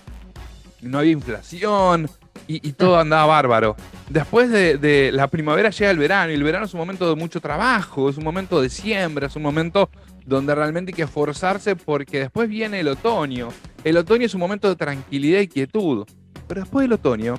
no 0.83 1.01
había 1.01 1.13
inflación 1.13 2.09
y, 2.47 2.73
todo 2.73 2.99
andaba 2.99 3.27
bárbaro. 3.27 3.77
Después 4.09 4.51
de, 4.51 4.79
de 4.79 5.13
la 5.13 5.29
primavera 5.29 5.71
llega 5.71 5.91
el 5.91 5.99
verano 5.99 6.31
y 6.31 6.35
el 6.35 6.43
verano 6.43 6.65
es 6.65 6.75
un 6.75 6.81
momento 6.81 7.09
de 7.09 7.15
mucho 7.15 7.41
trabajo, 7.41 8.09
es 8.09 8.17
un 8.17 8.25
momento 8.25 8.61
de 8.61 8.71
siembra, 8.71 9.27
es 9.27 9.37
un 9.37 9.43
momento 9.43 9.91
donde 10.25 10.55
realmente 10.55 10.91
hay 10.91 10.95
que 10.95 11.03
esforzarse 11.03 11.75
porque 11.77 12.21
después 12.21 12.49
viene 12.49 12.81
el 12.81 12.89
otoño. 12.89 13.49
El 13.85 13.97
otoño 13.97 14.27
es 14.27 14.35
un 14.35 14.41
momento 14.41 14.69
de 14.69 14.77
tranquilidad 14.77 15.41
y 15.41 15.49
quietud, 15.49 16.07
pero 16.47 16.61
después 16.61 16.85
del 16.85 16.93
otoño 16.93 17.39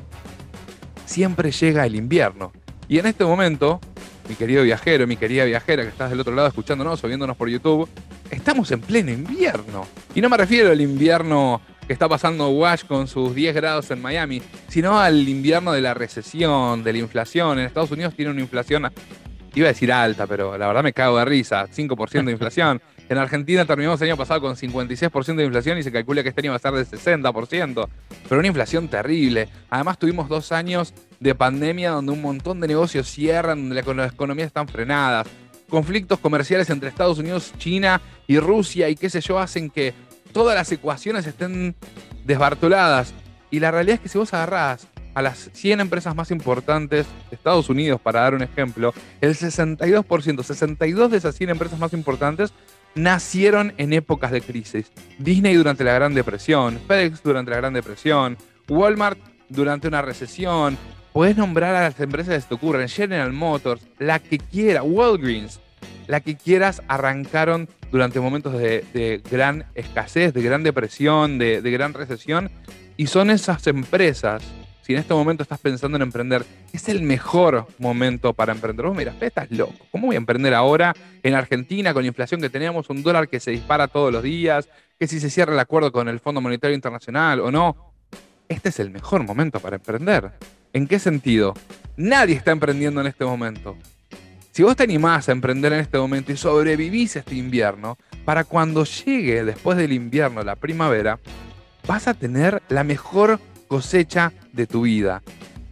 siempre 1.05 1.51
llega 1.51 1.85
el 1.85 1.95
invierno. 1.95 2.51
Y 2.87 2.97
en 2.97 3.05
este 3.05 3.25
momento, 3.25 3.79
mi 4.27 4.35
querido 4.35 4.63
viajero, 4.63 5.05
mi 5.05 5.17
querida 5.17 5.45
viajera 5.45 5.83
que 5.83 5.89
estás 5.89 6.09
del 6.09 6.19
otro 6.19 6.33
lado 6.33 6.47
escuchándonos 6.47 7.03
o 7.03 7.07
viéndonos 7.07 7.37
por 7.37 7.49
YouTube, 7.49 7.87
estamos 8.31 8.71
en 8.71 8.81
pleno 8.81 9.11
invierno. 9.11 9.85
Y 10.15 10.21
no 10.21 10.29
me 10.29 10.37
refiero 10.37 10.71
al 10.71 10.81
invierno 10.81 11.61
que 11.89 11.93
está 11.93 12.07
pasando 12.07 12.49
Wash 12.49 12.83
con 12.85 13.07
sus 13.07 13.33
10 13.33 13.55
grados 13.55 13.89
en 13.89 13.99
Miami, 13.99 14.43
sino 14.67 14.99
al 14.99 15.27
invierno 15.27 15.71
de 15.71 15.81
la 15.81 15.95
recesión, 15.95 16.83
de 16.83 16.93
la 16.93 16.99
inflación. 16.99 17.57
En 17.57 17.65
Estados 17.65 17.89
Unidos 17.89 18.13
tiene 18.13 18.29
una 18.29 18.41
inflación 18.41 18.91
iba 19.55 19.69
a 19.69 19.71
decir 19.71 19.91
alta, 19.91 20.27
pero 20.27 20.55
la 20.55 20.67
verdad 20.67 20.83
me 20.83 20.93
cago 20.93 21.17
de 21.17 21.25
risa, 21.25 21.65
5% 21.65 22.25
de 22.25 22.31
inflación. 22.31 22.79
En 23.09 23.17
Argentina 23.17 23.65
terminamos 23.65 23.99
el 24.01 24.09
año 24.09 24.17
pasado 24.17 24.39
con 24.39 24.55
56% 24.55 25.35
de 25.35 25.45
inflación 25.45 25.79
y 25.79 25.83
se 25.83 25.91
calcula 25.91 26.21
que 26.21 26.29
este 26.29 26.41
año 26.41 26.51
va 26.51 26.57
a 26.57 26.59
ser 26.59 26.73
de 26.73 26.85
60%, 26.85 27.89
pero 28.27 28.39
una 28.39 28.47
inflación 28.47 28.87
terrible. 28.87 29.49
Además 29.71 29.97
tuvimos 29.97 30.29
dos 30.29 30.51
años 30.51 30.93
de 31.19 31.33
pandemia 31.33 31.89
donde 31.89 32.11
un 32.11 32.21
montón 32.21 32.59
de 32.59 32.67
negocios 32.67 33.09
cierran, 33.09 33.67
donde 33.67 33.95
las 33.95 34.13
economías 34.13 34.45
están 34.45 34.67
frenadas. 34.67 35.25
Conflictos 35.67 36.19
comerciales 36.19 36.69
entre 36.69 36.89
Estados 36.89 37.17
Unidos, 37.17 37.51
China 37.57 37.99
y 38.27 38.37
Rusia 38.37 38.89
y 38.89 38.95
qué 38.95 39.09
sé 39.09 39.21
yo 39.21 39.39
hacen 39.39 39.71
que 39.71 39.95
todas 40.31 40.55
las 40.55 40.71
ecuaciones 40.71 41.25
estén 41.27 41.75
desbartoladas. 42.25 43.13
Y 43.51 43.59
la 43.59 43.71
realidad 43.71 43.95
es 43.95 44.01
que 44.01 44.09
si 44.09 44.17
vos 44.17 44.33
agarrás 44.33 44.87
a 45.13 45.21
las 45.21 45.49
100 45.53 45.81
empresas 45.81 46.15
más 46.15 46.31
importantes 46.31 47.07
de 47.29 47.35
Estados 47.35 47.69
Unidos, 47.69 47.99
para 47.99 48.21
dar 48.21 48.35
un 48.35 48.43
ejemplo, 48.43 48.93
el 49.21 49.35
62%, 49.35 50.43
62 50.43 51.11
de 51.11 51.17
esas 51.17 51.35
100 51.35 51.49
empresas 51.49 51.79
más 51.79 51.93
importantes 51.93 52.53
nacieron 52.95 53.73
en 53.77 53.93
épocas 53.93 54.31
de 54.31 54.41
crisis. 54.41 54.91
Disney 55.17 55.55
durante 55.55 55.83
la 55.83 55.93
Gran 55.93 56.13
Depresión, 56.13 56.79
FedEx 56.87 57.23
durante 57.23 57.51
la 57.51 57.57
Gran 57.57 57.73
Depresión, 57.73 58.37
Walmart 58.67 59.19
durante 59.49 59.87
una 59.87 60.01
recesión. 60.01 60.77
Puedes 61.13 61.37
nombrar 61.37 61.75
a 61.75 61.81
las 61.81 61.99
empresas 61.99 62.43
que 62.43 62.49
te 62.49 62.55
ocurren, 62.55 62.87
General 62.87 63.33
Motors, 63.33 63.81
la 63.97 64.19
que 64.19 64.37
quiera, 64.37 64.83
Walgreens, 64.83 65.59
la 66.07 66.21
que 66.21 66.35
quieras, 66.35 66.81
arrancaron 66.87 67.69
durante 67.91 68.19
momentos 68.19 68.53
de, 68.53 69.21
gran 69.29 69.65
escasez, 69.75 70.33
de 70.33 70.41
gran 70.41 70.63
depresión, 70.63 71.37
de, 71.37 71.61
gran 71.61 71.93
recesión. 71.93 72.49
Y 72.97 73.07
son 73.07 73.29
esas 73.29 73.65
empresas 73.67 74.43
si 74.81 74.93
en 74.93 74.99
este 74.99 75.13
momento 75.13 75.43
estás 75.43 75.59
pensando 75.59 75.97
en 75.97 76.01
emprender, 76.01 76.43
es 76.73 76.89
el 76.89 77.03
mejor 77.03 77.67
momento 77.77 78.33
para 78.33 78.53
emprender. 78.53 78.87
Vos 78.87 78.97
mira, 78.97 79.13
estás 79.21 79.51
loco. 79.51 79.85
¿Cómo 79.91 80.07
voy 80.07 80.15
a 80.15 80.17
emprender 80.17 80.55
ahora 80.55 80.95
en 81.21 81.35
Argentina 81.35 81.93
con 81.93 82.01
la 82.01 82.07
inflación 82.07 82.41
que 82.41 82.49
tenemos, 82.49 82.89
un 82.89 83.03
dólar 83.03 83.27
que 83.29 83.39
se 83.39 83.51
dispara 83.51 83.87
todos 83.87 84.11
los 84.11 84.23
días, 84.23 84.67
que 84.97 85.07
si 85.07 85.19
se 85.19 85.29
cierra 85.29 85.53
el 85.53 85.59
acuerdo 85.59 85.91
con 85.91 86.07
el 86.07 86.19
Fondo 86.19 86.41
Monetario 86.41 86.73
Internacional 86.73 87.39
o 87.39 87.51
no? 87.51 87.93
Este 88.47 88.69
es 88.69 88.79
el 88.79 88.89
mejor 88.89 89.23
momento 89.23 89.59
para 89.59 89.75
emprender. 89.75 90.31
¿En 90.73 90.87
qué 90.87 90.97
sentido? 90.97 91.53
Nadie 91.95 92.35
está 92.35 92.49
emprendiendo 92.49 92.99
en 92.99 93.05
este 93.05 93.25
momento. 93.25 93.77
Si 94.59 94.63
vos 94.63 94.75
te 94.75 94.83
animás 94.83 95.29
a 95.29 95.31
emprender 95.31 95.71
en 95.71 95.79
este 95.79 95.97
momento 95.97 96.33
y 96.33 96.35
sobrevivís 96.35 97.15
este 97.15 97.33
invierno, 97.35 97.97
para 98.25 98.43
cuando 98.43 98.83
llegue 98.83 99.45
después 99.45 99.77
del 99.77 99.93
invierno 99.93 100.43
la 100.43 100.57
primavera, 100.57 101.17
vas 101.87 102.09
a 102.09 102.13
tener 102.13 102.61
la 102.67 102.83
mejor 102.83 103.39
cosecha 103.69 104.33
de 104.51 104.67
tu 104.67 104.81
vida. 104.81 105.23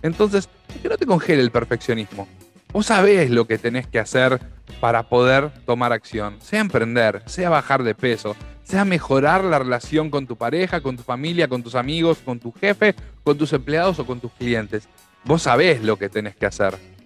Entonces, 0.03 0.47
que 0.81 0.87
no 0.87 0.97
te 0.97 1.05
congele 1.05 1.41
el 1.41 1.51
perfeccionismo. 1.51 2.29
Vos 2.71 2.85
sabés 2.85 3.29
lo 3.29 3.45
que 3.45 3.57
tenés 3.57 3.87
que 3.87 3.99
hacer 3.99 4.39
para 4.79 5.09
poder 5.09 5.51
tomar 5.65 5.91
acción, 5.91 6.37
sea 6.39 6.61
emprender, 6.61 7.23
sea 7.25 7.49
bajar 7.49 7.83
de 7.83 7.93
peso, 7.93 8.37
sea 8.63 8.85
mejorar 8.85 9.43
la 9.43 9.59
relación 9.59 10.09
con 10.09 10.27
tu 10.27 10.37
pareja, 10.37 10.79
con 10.79 10.95
tu 10.95 11.03
familia, 11.03 11.49
con 11.49 11.61
tus 11.61 11.75
amigos, 11.75 12.19
con 12.23 12.39
tu 12.39 12.53
jefe, 12.53 12.95
con 13.25 13.37
tus 13.37 13.51
empleados 13.51 13.99
o 13.99 14.05
con 14.05 14.21
tus 14.21 14.31
clientes. 14.31 14.87
Vos 15.25 15.41
sabés 15.41 15.83
lo 15.83 15.97
que 15.97 16.07
tenés 16.07 16.37
que 16.37 16.45
hacer. 16.45 16.96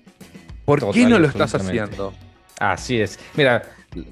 ¿Por 0.79 0.93
qué 0.93 1.05
no 1.05 1.19
lo 1.19 1.27
estás 1.27 1.55
haciendo? 1.55 2.13
Así 2.59 3.01
es. 3.01 3.19
Mira, 3.35 3.63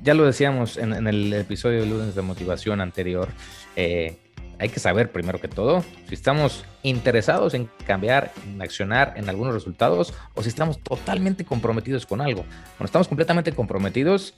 ya 0.03 0.13
lo 0.13 0.25
decíamos 0.25 0.77
en, 0.77 1.07
el 1.07 1.33
episodio 1.33 1.81
de 1.81 1.85
lunes 1.85 2.15
de 2.15 2.21
motivación 2.21 2.81
anterior. 2.81 3.29
Eh, 3.75 4.17
hay 4.59 4.69
que 4.69 4.79
saber 4.79 5.11
primero 5.11 5.39
que 5.39 5.47
todo 5.47 5.85
si 6.07 6.15
estamos 6.15 6.65
interesados 6.83 7.53
en 7.53 7.69
cambiar, 7.87 8.33
en 8.45 8.61
accionar 8.61 9.13
en 9.15 9.29
algunos 9.29 9.53
resultados 9.53 10.13
o 10.33 10.43
si 10.43 10.49
estamos 10.49 10.79
totalmente 10.79 11.45
comprometidos 11.45 12.05
con 12.05 12.19
algo. 12.19 12.43
Cuando 12.77 12.85
estamos 12.85 13.07
completamente 13.07 13.53
comprometidos, 13.53 14.33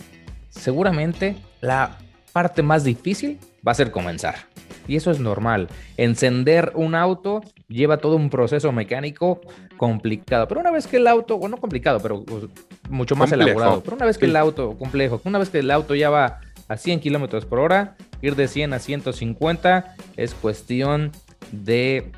seguramente 0.49 1.37
la 1.59 1.97
parte 2.33 2.61
más 2.61 2.83
difícil 2.83 3.39
va 3.67 3.71
a 3.71 3.75
ser 3.75 3.89
comenzar. 3.89 4.50
Y 4.87 4.95
eso 4.95 5.11
es 5.11 5.19
normal. 5.19 5.67
Encender 5.97 6.71
un 6.75 6.95
auto 6.95 7.41
lleva 7.67 7.97
todo 7.97 8.15
un 8.15 8.29
proceso 8.29 8.71
mecánico 8.71 9.41
complicado. 9.77 10.47
Pero 10.47 10.61
una 10.61 10.71
vez 10.71 10.87
que 10.87 10.97
el 10.97 11.07
auto, 11.07 11.37
bueno, 11.37 11.55
no 11.55 11.61
complicado, 11.61 11.99
pero 11.99 12.23
pues, 12.23 12.45
mucho 12.89 13.15
más 13.15 13.31
elaborado. 13.31 13.81
Pero 13.83 13.95
una 13.95 14.05
vez 14.05 14.17
que 14.17 14.25
el 14.25 14.35
auto, 14.35 14.77
complejo, 14.77 15.21
una 15.23 15.39
vez 15.39 15.49
que 15.49 15.59
el 15.59 15.71
auto 15.71 15.95
ya 15.95 16.09
va 16.09 16.41
a 16.67 16.77
100 16.77 16.99
kilómetros 16.99 17.45
por 17.45 17.59
hora, 17.59 17.95
ir 18.21 18.35
de 18.35 18.47
100 18.47 18.73
a 18.73 18.79
150 18.79 19.95
es 20.17 20.33
cuestión 20.33 21.11
de 21.51 22.11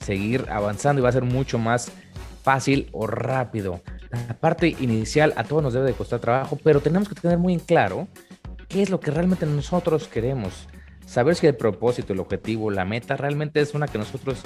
seguir 0.00 0.46
avanzando 0.50 1.00
y 1.00 1.02
va 1.02 1.08
a 1.08 1.12
ser 1.12 1.24
mucho 1.24 1.58
más 1.58 1.92
fácil 2.42 2.88
o 2.92 3.06
rápido. 3.06 3.80
La 4.10 4.34
parte 4.34 4.76
inicial 4.80 5.32
a 5.36 5.44
todos 5.44 5.62
nos 5.62 5.72
debe 5.72 5.86
de 5.86 5.92
costar 5.94 6.20
trabajo, 6.20 6.58
pero 6.62 6.80
tenemos 6.80 7.08
que 7.08 7.14
tener 7.14 7.38
muy 7.38 7.54
en 7.54 7.60
claro 7.60 8.08
qué 8.68 8.82
es 8.82 8.90
lo 8.90 9.00
que 9.00 9.10
realmente 9.10 9.46
nosotros 9.46 10.08
queremos. 10.08 10.68
Saber 11.12 11.36
si 11.36 11.46
el 11.46 11.54
propósito, 11.54 12.14
el 12.14 12.20
objetivo, 12.20 12.70
la 12.70 12.86
meta 12.86 13.18
realmente 13.18 13.60
es 13.60 13.74
una 13.74 13.86
que 13.86 13.98
nosotros 13.98 14.40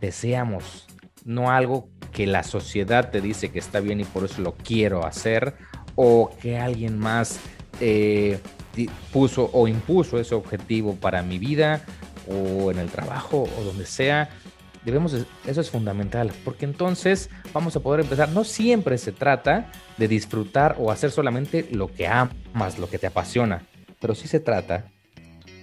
deseamos, 0.00 0.86
no 1.26 1.50
algo 1.50 1.90
que 2.10 2.26
la 2.26 2.42
sociedad 2.42 3.10
te 3.10 3.20
dice 3.20 3.50
que 3.50 3.58
está 3.58 3.80
bien 3.80 4.00
y 4.00 4.04
por 4.04 4.24
eso 4.24 4.40
lo 4.40 4.54
quiero 4.54 5.04
hacer, 5.04 5.56
o 5.94 6.34
que 6.40 6.56
alguien 6.56 6.98
más 6.98 7.38
eh, 7.82 8.38
puso 9.12 9.50
o 9.52 9.68
impuso 9.68 10.18
ese 10.18 10.34
objetivo 10.34 10.94
para 10.94 11.22
mi 11.22 11.38
vida 11.38 11.82
o 12.30 12.70
en 12.70 12.78
el 12.78 12.88
trabajo 12.88 13.42
o 13.42 13.62
donde 13.62 13.84
sea, 13.84 14.30
debemos, 14.86 15.14
eso 15.44 15.60
es 15.60 15.70
fundamental, 15.70 16.32
porque 16.46 16.64
entonces 16.64 17.28
vamos 17.52 17.76
a 17.76 17.80
poder 17.80 18.00
empezar. 18.00 18.30
No 18.30 18.44
siempre 18.44 18.96
se 18.96 19.12
trata 19.12 19.70
de 19.98 20.08
disfrutar 20.08 20.76
o 20.78 20.90
hacer 20.90 21.10
solamente 21.10 21.68
lo 21.72 21.88
que 21.88 22.06
amas, 22.06 22.78
lo 22.78 22.88
que 22.88 22.98
te 22.98 23.06
apasiona, 23.06 23.66
pero 24.00 24.14
sí 24.14 24.28
se 24.28 24.40
trata 24.40 24.93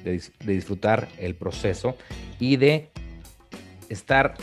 de, 0.03 0.21
disfrutar 0.45 1.07
el 1.17 1.35
proceso 1.35 1.95
y 2.39 2.57
de 2.57 2.89
estar 3.89 4.35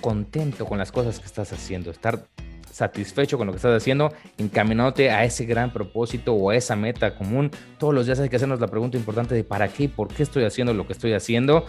contento 0.00 0.66
con 0.66 0.78
las 0.78 0.92
cosas 0.92 1.18
que 1.18 1.26
estás 1.26 1.52
haciendo, 1.52 1.90
estar 1.90 2.26
satisfecho 2.70 3.38
con 3.38 3.46
lo 3.46 3.52
que 3.54 3.56
estás 3.56 3.74
haciendo, 3.74 4.12
encaminándote 4.36 5.10
a 5.10 5.24
ese 5.24 5.46
gran 5.46 5.72
propósito 5.72 6.34
o 6.34 6.50
a 6.50 6.56
esa 6.56 6.76
meta 6.76 7.14
común. 7.14 7.50
Todos 7.78 7.94
los 7.94 8.04
días 8.04 8.20
hay 8.20 8.28
que 8.28 8.36
hacernos 8.36 8.60
la 8.60 8.66
pregunta 8.66 8.98
importante 8.98 9.34
de 9.34 9.44
para 9.44 9.68
qué 9.68 9.84
y 9.84 9.88
por 9.88 10.08
qué 10.08 10.22
estoy 10.22 10.44
haciendo 10.44 10.74
lo 10.74 10.86
que 10.86 10.92
estoy 10.92 11.14
haciendo. 11.14 11.64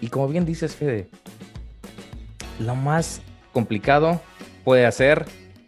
Y 0.00 0.08
como 0.08 0.26
bien 0.26 0.44
dices, 0.44 0.74
Fede, 0.74 1.08
lo 2.58 2.74
más 2.74 3.22
complicado 3.52 4.20
puede 4.64 4.90
ser 4.92 5.26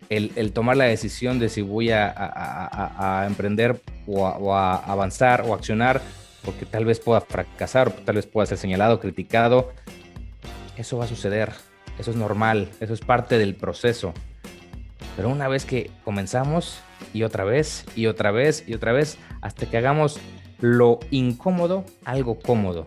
el, 0.08 0.52
tomar 0.52 0.76
la 0.76 0.84
decisión 0.84 1.38
de 1.38 1.48
si 1.48 1.62
voy 1.62 1.90
a, 1.90 3.24
emprender 3.26 3.80
o, 4.06 4.54
a, 4.54 4.76
avanzar 4.76 5.42
o 5.46 5.54
accionar, 5.54 6.02
porque 6.44 6.66
tal 6.66 6.84
vez 6.84 7.00
pueda 7.00 7.20
fracasar, 7.20 7.90
tal 7.92 8.16
vez 8.16 8.26
pueda 8.26 8.46
ser 8.46 8.58
señalado, 8.58 9.00
criticado. 9.00 9.72
Eso 10.76 10.98
va 10.98 11.04
a 11.04 11.08
suceder, 11.08 11.52
eso 11.98 12.10
es 12.10 12.16
normal, 12.16 12.68
eso 12.80 12.94
es 12.94 13.00
parte 13.00 13.38
del 13.38 13.54
proceso. 13.54 14.12
Pero 15.16 15.28
una 15.28 15.48
vez 15.48 15.64
que 15.64 15.90
comenzamos, 16.04 16.80
y 17.12 17.22
otra 17.22 17.44
vez, 17.44 17.84
y 17.94 18.06
otra 18.06 18.30
vez, 18.30 18.64
y 18.66 18.74
otra 18.74 18.92
vez, 18.92 19.18
hasta 19.40 19.66
que 19.66 19.76
hagamos 19.76 20.18
lo 20.60 21.00
incómodo 21.10 21.84
algo 22.04 22.38
cómodo. 22.38 22.86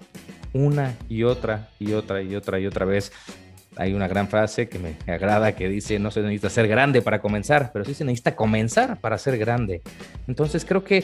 Una 0.54 0.96
y 1.10 1.24
otra 1.24 1.70
y 1.80 1.94
otra 1.94 2.22
y 2.22 2.36
otra 2.36 2.60
y 2.60 2.66
otra 2.66 2.86
vez 2.86 3.12
hay 3.78 3.94
una 3.94 4.08
gran 4.08 4.30
frase 4.30 4.70
que 4.70 4.80
me 4.80 4.96
agrada 5.12 5.54
que 5.54 5.68
dice, 5.68 6.00
no 6.00 6.12
se 6.12 6.22
necesita 6.22 6.50
ser 6.50 6.68
grande 6.68 7.02
para 7.02 7.20
comenzar, 7.20 7.72
pero 7.74 7.84
sí 7.84 7.94
se 7.94 8.06
necesita 8.06 8.36
comenzar 8.36 9.00
para 9.02 9.18
ser 9.18 9.38
grande. 9.38 9.82
Entonces 10.28 10.66
creo 10.66 10.84
que 10.84 11.04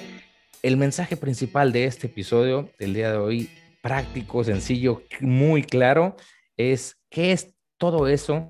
el 0.63 0.77
mensaje 0.77 1.18
principal 1.18 1.72
de 1.72 1.86
este 1.86 2.08
episodio, 2.08 2.70
del 2.77 2.94
día 2.94 3.12
de 3.12 3.18
hoy, 3.18 3.50
práctico, 3.82 4.44
sencillo, 4.44 5.01
muy 5.20 5.63
claro, 5.63 6.15
es 6.56 6.98
qué 7.10 7.32
es 7.32 7.56
todo 7.77 8.08
eso 8.08 8.48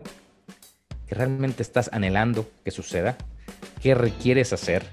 que 1.08 1.16
realmente 1.16 1.64
estás 1.64 1.90
anhelando 1.94 2.50
que 2.66 2.72
suceda, 2.72 3.18
qué 3.82 3.96
requieres 3.96 4.52
hacer 4.52 4.84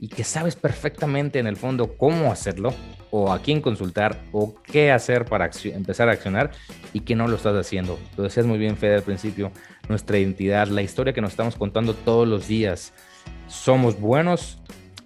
y 0.00 0.08
que 0.08 0.24
sabes 0.24 0.56
perfectamente 0.56 1.38
en 1.38 1.46
el 1.46 1.56
fondo 1.56 1.96
cómo 1.96 2.32
hacerlo 2.32 2.74
o 3.10 3.32
a 3.32 3.40
quién 3.40 3.60
consultar 3.60 4.20
o 4.32 4.54
qué 4.62 4.90
hacer 4.90 5.24
para 5.24 5.50
empezar 5.64 6.08
a 6.08 6.12
accionar 6.12 6.50
y 6.92 7.00
que 7.00 7.14
no 7.14 7.28
lo 7.28 7.36
estás 7.36 7.54
haciendo. 7.56 7.98
Lo 8.16 8.24
decías 8.24 8.46
muy 8.46 8.58
bien, 8.58 8.76
Fede, 8.76 8.96
al 8.96 9.02
principio, 9.02 9.52
nuestra 9.88 10.18
identidad, 10.18 10.66
la 10.66 10.82
historia 10.82 11.12
que 11.12 11.20
nos 11.20 11.30
estamos 11.30 11.56
contando 11.56 11.94
todos 11.94 12.26
los 12.26 12.48
días. 12.48 12.92
¿Somos 13.46 13.98
buenos 13.98 14.60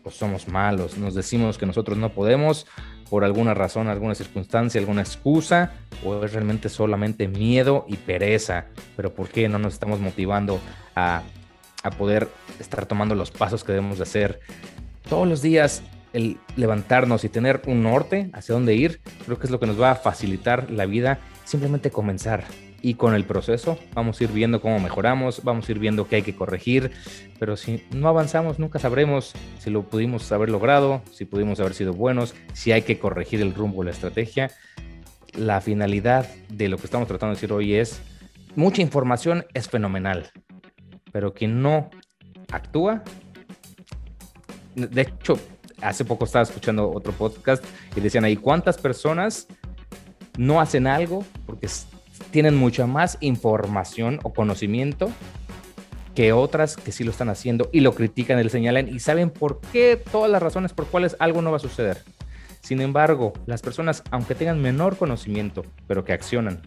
o 0.05 0.11
somos 0.11 0.49
malos? 0.49 0.99
Nos 0.99 1.15
decimos 1.15 1.59
que 1.59 1.67
nosotros 1.67 1.99
no 1.99 2.11
podemos 2.11 2.67
por 3.13 3.25
alguna 3.25 3.53
razón, 3.53 3.89
alguna 3.89 4.15
circunstancia, 4.15 4.81
alguna 4.81 5.03
excusa, 5.03 5.73
o 6.03 6.25
es 6.25 6.33
realmente 6.33 6.71
solamente 6.71 7.29
miedo 7.29 7.85
y 7.87 7.97
pereza. 7.97 8.65
Pero 8.97 9.13
¿por 9.13 9.29
qué 9.29 9.51
no 9.51 9.59
nos 9.59 9.75
estamos 9.75 10.01
motivando 10.01 10.61
a, 10.97 11.23
a 11.83 11.91
poder 11.91 12.29
estar 12.59 12.87
tomando 12.87 13.15
los 13.15 13.31
pasos 13.31 13.65
que 13.65 13.73
debemos 13.73 13.99
de 13.99 14.05
hacer? 14.05 14.41
Todos 15.07 15.29
los 15.29 15.43
días 15.43 15.83
el 16.15 16.39
levantarnos 16.57 17.25
y 17.25 17.29
tener 17.29 17.61
un 17.67 17.83
norte 17.83 18.31
hacia 18.33 18.55
dónde 18.55 18.75
ir, 18.75 19.01
creo 19.27 19.39
que 19.39 19.47
es 19.47 19.51
lo 19.51 19.61
que 19.61 19.67
nos 19.67 19.79
va 19.79 19.91
a 19.91 19.97
facilitar 19.97 20.71
la 20.71 20.87
vida, 20.87 21.19
simplemente 21.45 21.91
comenzar. 21.91 22.45
Y 22.83 22.95
con 22.95 23.15
el 23.15 23.25
proceso 23.25 23.79
vamos 23.95 24.21
a 24.21 24.25
ir 24.25 24.33
viendo 24.33 24.61
cómo 24.61 24.81
mejoramos, 24.81 25.45
vamos 25.45 25.69
a 25.69 25.73
ir 25.73 25.79
viendo 25.79 26.09
qué 26.09 26.17
hay 26.17 26.23
que 26.23 26.35
corregir, 26.35 26.91
pero 27.39 27.57
si 27.57 27.85
no 27.95 28.09
avanzamos 28.09 28.59
nunca 28.59 28.81
sabremos 28.81 29.33
si 29.59 29.71
lo 29.71 29.85
pudimos 29.85 30.31
haber 30.33 30.51
logrado, 30.51 31.01
si 31.13 31.25
pudimos 31.25 31.61
haber 31.61 31.75
sido 31.75 31.93
buenos, 31.93 32.35
si 32.53 32.73
hay 32.73 32.83
que 32.83 32.99
corregir 32.99 33.41
el 33.41 33.55
rumbo, 33.55 33.85
la 33.85 33.93
estrategia. 33.93 34.51
La 35.35 35.61
finalidad 35.61 36.29
de 36.49 36.69
lo 36.69 36.77
que 36.77 36.85
estamos 36.85 37.09
tratando 37.09 37.35
de 37.35 37.37
decir 37.37 37.53
hoy 37.53 37.75
es, 37.75 38.03
mucha 38.55 38.83
información 38.83 39.47
es 39.55 39.69
fenomenal, 39.69 40.31
pero 41.11 41.33
quien 41.33 41.63
no 41.63 41.89
actúa, 42.51 43.03
de 44.75 45.03
hecho, 45.03 45.39
hace 45.81 46.05
poco 46.05 46.25
estaba 46.25 46.43
escuchando 46.43 46.91
otro 46.91 47.13
podcast 47.13 47.65
y 47.97 48.01
decían 48.01 48.25
ahí 48.25 48.37
cuántas 48.37 48.79
personas 48.79 49.47
no 50.39 50.61
hacen 50.61 50.87
algo 50.87 51.25
porque 51.47 51.67
tienen 52.33 52.57
mucha 52.57 52.87
más 52.87 53.19
información 53.21 54.19
o 54.25 54.33
conocimiento 54.33 55.13
que 56.15 56.33
otras 56.33 56.77
que 56.77 56.93
sí 56.93 57.05
lo 57.05 57.11
están 57.11 57.29
haciendo 57.29 57.71
y 57.73 57.81
lo 57.81 57.95
critican 57.95 58.39
y 58.41 58.43
lo 58.43 58.49
señalan 58.49 58.89
y 58.89 58.99
saben 58.99 59.31
por 59.31 59.61
qué, 59.73 60.03
todas 60.11 60.31
las 60.31 60.43
razones 60.43 60.73
por 60.73 60.87
cuales 60.87 61.17
algo 61.21 61.41
no 61.43 61.51
va 61.51 61.59
a 61.59 61.61
suceder. 61.61 62.03
Sin 62.61 62.81
embargo, 62.81 63.33
las 63.47 63.63
personas, 63.63 64.03
aunque 64.11 64.35
tengan 64.35 64.61
menor 64.61 64.97
conocimiento, 64.97 65.65
pero 65.87 66.05
que 66.05 66.13
accionan, 66.13 66.63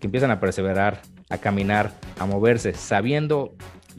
que 0.00 0.06
empiezan 0.06 0.30
a 0.30 0.40
perseverar, 0.40 1.00
a 1.28 1.38
caminar, 1.38 1.92
a 2.18 2.26
moverse, 2.26 2.74
sabiendo 2.74 3.54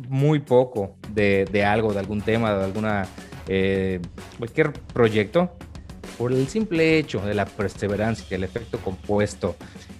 muy 0.09 0.39
poco 0.39 0.95
de, 1.13 1.47
de 1.51 1.63
algo, 1.63 1.93
de 1.93 1.99
algún 1.99 2.21
tema, 2.21 2.53
de 2.53 2.65
alguna 2.65 3.07
eh, 3.47 4.01
cualquier 4.37 4.73
proyecto, 4.73 5.55
por 6.17 6.31
el 6.31 6.47
simple 6.47 6.97
hecho 6.97 7.19
de 7.21 7.33
la 7.33 7.45
perseverancia, 7.45 8.35
el 8.35 8.43
efecto 8.43 8.79
compuesto 8.79 9.55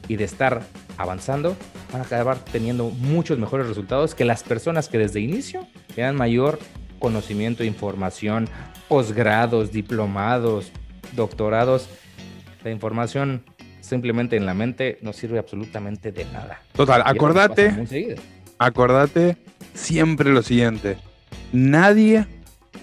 y 0.08 0.16
de 0.16 0.24
estar 0.24 0.64
avanzando, 0.98 1.56
van 1.92 2.02
a 2.02 2.06
acabar 2.06 2.40
teniendo 2.40 2.90
muchos 2.90 3.38
mejores 3.38 3.68
resultados 3.68 4.16
que 4.16 4.26
las 4.26 4.44
personas 4.44 4.88
que 4.90 4.98
desde 4.98 5.20
inicio 5.20 5.68
tengan 5.96 6.16
mayor 6.16 6.60
conocimiento, 7.00 7.64
información, 7.64 8.48
posgrados, 8.88 9.72
diplomados, 9.72 10.72
doctorados. 11.16 11.90
La 12.64 12.72
información 12.72 13.44
simplemente 13.82 14.36
en 14.36 14.46
la 14.46 14.54
mente 14.54 14.98
no 15.02 15.14
sirve 15.14 15.38
absolutamente 15.38 16.12
de 16.12 16.26
nada. 16.26 16.62
Total, 16.74 17.04
acordate, 17.06 17.86
acordate 18.58 19.38
siempre 19.74 20.32
lo 20.32 20.42
siguiente. 20.42 20.98
Nadie 21.52 22.26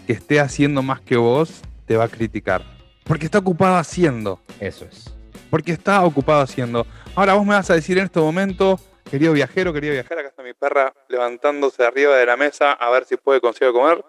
que 0.06 0.12
esté 0.12 0.40
haciendo 0.40 0.82
más 0.82 1.00
que 1.00 1.16
vos 1.16 1.62
te 1.86 1.96
va 1.96 2.04
a 2.04 2.08
criticar. 2.08 2.62
Porque 3.04 3.26
está 3.26 3.38
ocupado 3.38 3.76
haciendo. 3.76 4.40
Eso 4.60 4.84
es. 4.84 5.12
Porque 5.52 5.72
está 5.72 6.02
ocupado 6.02 6.40
haciendo. 6.40 6.86
Ahora 7.14 7.34
vos 7.34 7.44
me 7.44 7.52
vas 7.52 7.68
a 7.68 7.74
decir 7.74 7.98
en 7.98 8.04
este 8.04 8.20
momento, 8.20 8.80
querido 9.10 9.34
viajero, 9.34 9.70
querido 9.74 9.92
viajero, 9.92 10.20
acá 10.20 10.30
está 10.30 10.42
mi 10.42 10.54
perra 10.54 10.94
levantándose 11.10 11.84
arriba 11.84 12.16
de 12.16 12.24
la 12.24 12.38
mesa 12.38 12.72
a 12.72 12.88
ver 12.88 13.04
si 13.04 13.18
puede 13.18 13.42
conseguir 13.42 13.74
comer. 13.74 14.02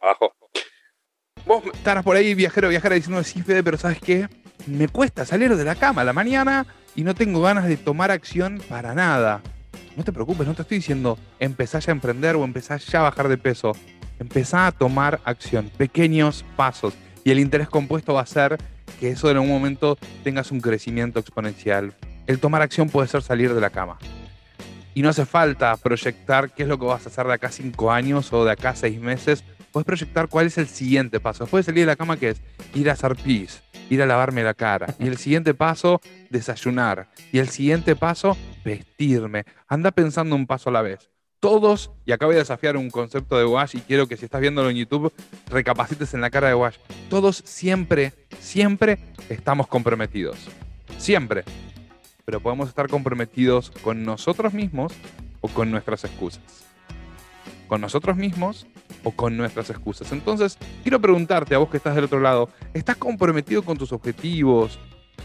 Abajo. 0.00 0.32
Vos 1.44 1.64
estarás 1.74 2.02
por 2.02 2.16
ahí, 2.16 2.34
viajero, 2.34 2.70
viajera, 2.70 2.94
diciendo, 2.94 3.22
sí, 3.24 3.42
Fede, 3.42 3.62
pero 3.62 3.76
¿sabes 3.76 4.00
qué? 4.00 4.26
Me 4.66 4.88
cuesta 4.88 5.26
salir 5.26 5.54
de 5.54 5.64
la 5.64 5.74
cama 5.74 6.00
a 6.00 6.04
la 6.04 6.14
mañana 6.14 6.66
y 6.94 7.04
no 7.04 7.14
tengo 7.14 7.42
ganas 7.42 7.68
de 7.68 7.76
tomar 7.76 8.10
acción 8.10 8.62
para 8.70 8.94
nada. 8.94 9.42
No 9.96 10.04
te 10.04 10.14
preocupes, 10.14 10.46
no 10.46 10.54
te 10.54 10.62
estoy 10.62 10.78
diciendo 10.78 11.18
empezar 11.38 11.82
ya 11.82 11.92
a 11.92 11.96
emprender 11.96 12.36
o 12.36 12.44
empezar 12.44 12.80
ya 12.80 13.00
a 13.00 13.02
bajar 13.02 13.28
de 13.28 13.36
peso 13.36 13.74
empezá 14.18 14.66
a 14.66 14.72
tomar 14.72 15.20
acción, 15.24 15.70
pequeños 15.76 16.44
pasos. 16.56 16.94
Y 17.24 17.30
el 17.30 17.40
interés 17.40 17.68
compuesto 17.68 18.14
va 18.14 18.22
a 18.22 18.26
ser 18.26 18.58
que 18.98 19.10
eso 19.10 19.30
en 19.30 19.36
algún 19.36 19.50
momento 19.50 19.98
tengas 20.24 20.50
un 20.50 20.60
crecimiento 20.60 21.18
exponencial. 21.18 21.94
El 22.26 22.40
tomar 22.40 22.62
acción 22.62 22.88
puede 22.88 23.08
ser 23.08 23.22
salir 23.22 23.54
de 23.54 23.60
la 23.60 23.70
cama. 23.70 23.98
Y 24.94 25.02
no 25.02 25.08
hace 25.08 25.26
falta 25.26 25.76
proyectar 25.76 26.52
qué 26.52 26.64
es 26.64 26.68
lo 26.68 26.78
que 26.78 26.86
vas 26.86 27.06
a 27.06 27.08
hacer 27.08 27.26
de 27.26 27.34
acá 27.34 27.50
cinco 27.50 27.92
años 27.92 28.32
o 28.32 28.44
de 28.44 28.52
acá 28.52 28.74
seis 28.74 29.00
meses. 29.00 29.44
Puedes 29.70 29.86
proyectar 29.86 30.28
cuál 30.28 30.46
es 30.46 30.58
el 30.58 30.66
siguiente 30.66 31.20
paso. 31.20 31.44
Después 31.44 31.64
de 31.64 31.72
salir 31.72 31.82
de 31.82 31.92
la 31.92 31.96
cama, 31.96 32.16
que 32.16 32.30
es 32.30 32.42
ir 32.74 32.90
a 32.90 32.94
hacer 32.94 33.14
pis, 33.16 33.62
ir 33.90 34.02
a 34.02 34.06
lavarme 34.06 34.42
la 34.42 34.54
cara. 34.54 34.94
Y 34.98 35.06
el 35.06 35.18
siguiente 35.18 35.54
paso, 35.54 36.00
desayunar. 36.30 37.08
Y 37.32 37.38
el 37.38 37.48
siguiente 37.48 37.94
paso, 37.94 38.36
vestirme. 38.64 39.44
Anda 39.68 39.90
pensando 39.92 40.34
un 40.34 40.46
paso 40.46 40.70
a 40.70 40.72
la 40.72 40.82
vez 40.82 41.08
todos, 41.40 41.90
y 42.04 42.12
acabo 42.12 42.32
de 42.32 42.38
desafiar 42.38 42.76
un 42.76 42.90
concepto 42.90 43.38
de 43.38 43.44
Wash 43.44 43.76
y 43.76 43.80
quiero 43.80 44.08
que 44.08 44.16
si 44.16 44.24
estás 44.24 44.40
viéndolo 44.40 44.70
en 44.70 44.76
YouTube, 44.76 45.12
recapacites 45.48 46.14
en 46.14 46.20
la 46.20 46.30
cara 46.30 46.48
de 46.48 46.54
Wash. 46.54 46.76
Todos 47.08 47.42
siempre, 47.44 48.12
siempre 48.40 48.98
estamos 49.28 49.66
comprometidos. 49.68 50.48
Siempre. 50.98 51.44
Pero 52.24 52.40
podemos 52.40 52.68
estar 52.68 52.88
comprometidos 52.88 53.70
con 53.70 54.04
nosotros 54.04 54.52
mismos 54.52 54.92
o 55.40 55.48
con 55.48 55.70
nuestras 55.70 56.04
excusas. 56.04 56.42
Con 57.68 57.80
nosotros 57.80 58.16
mismos 58.16 58.66
o 59.04 59.12
con 59.12 59.36
nuestras 59.36 59.70
excusas. 59.70 60.10
Entonces, 60.12 60.58
quiero 60.82 61.00
preguntarte 61.00 61.54
a 61.54 61.58
vos 61.58 61.70
que 61.70 61.76
estás 61.76 61.94
del 61.94 62.04
otro 62.04 62.20
lado, 62.20 62.48
¿estás 62.74 62.96
comprometido 62.96 63.62
con 63.62 63.78
tus 63.78 63.92
objetivos, 63.92 64.78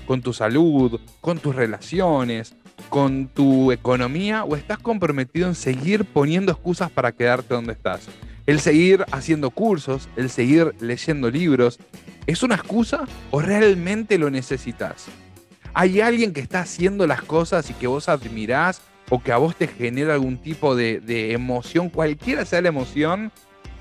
con 0.06 0.22
tu 0.22 0.34
salud, 0.34 1.00
con 1.22 1.40
tus 1.40 1.56
relaciones, 1.56 2.56
con 2.90 3.28
tu 3.28 3.72
economía 3.72 4.44
o 4.44 4.56
estás 4.56 4.78
comprometido 4.78 5.48
en 5.48 5.56
seguir 5.56 6.06
poniendo 6.06 6.52
excusas 6.52 6.92
para 6.92 7.12
quedarte 7.12 7.54
donde 7.54 7.74
estás? 7.74 8.08
El 8.46 8.60
seguir 8.60 9.06
haciendo 9.12 9.52
cursos, 9.52 10.10
el 10.16 10.30
seguir 10.30 10.74
leyendo 10.80 11.32
libros, 11.32 11.80
¿es 12.28 12.44
una 12.44 12.56
excusa 12.56 13.06
o 13.32 13.40
realmente 13.40 14.18
lo 14.18 14.30
necesitas? 14.30 15.06
¿Hay 15.74 16.02
alguien 16.02 16.34
que 16.34 16.42
está 16.42 16.60
haciendo 16.60 17.08
las 17.08 17.22
cosas 17.22 17.70
y 17.70 17.74
que 17.74 17.88
vos 17.88 18.10
admirás 18.10 18.82
o 19.10 19.22
que 19.22 19.32
a 19.32 19.38
vos 19.38 19.56
te 19.56 19.68
genera 19.68 20.14
algún 20.14 20.38
tipo 20.38 20.76
de, 20.76 21.34
emoción, 21.34 21.90
cualquiera 21.90 22.46
sea 22.46 22.62
la 22.62 22.68
emoción? 22.68 23.32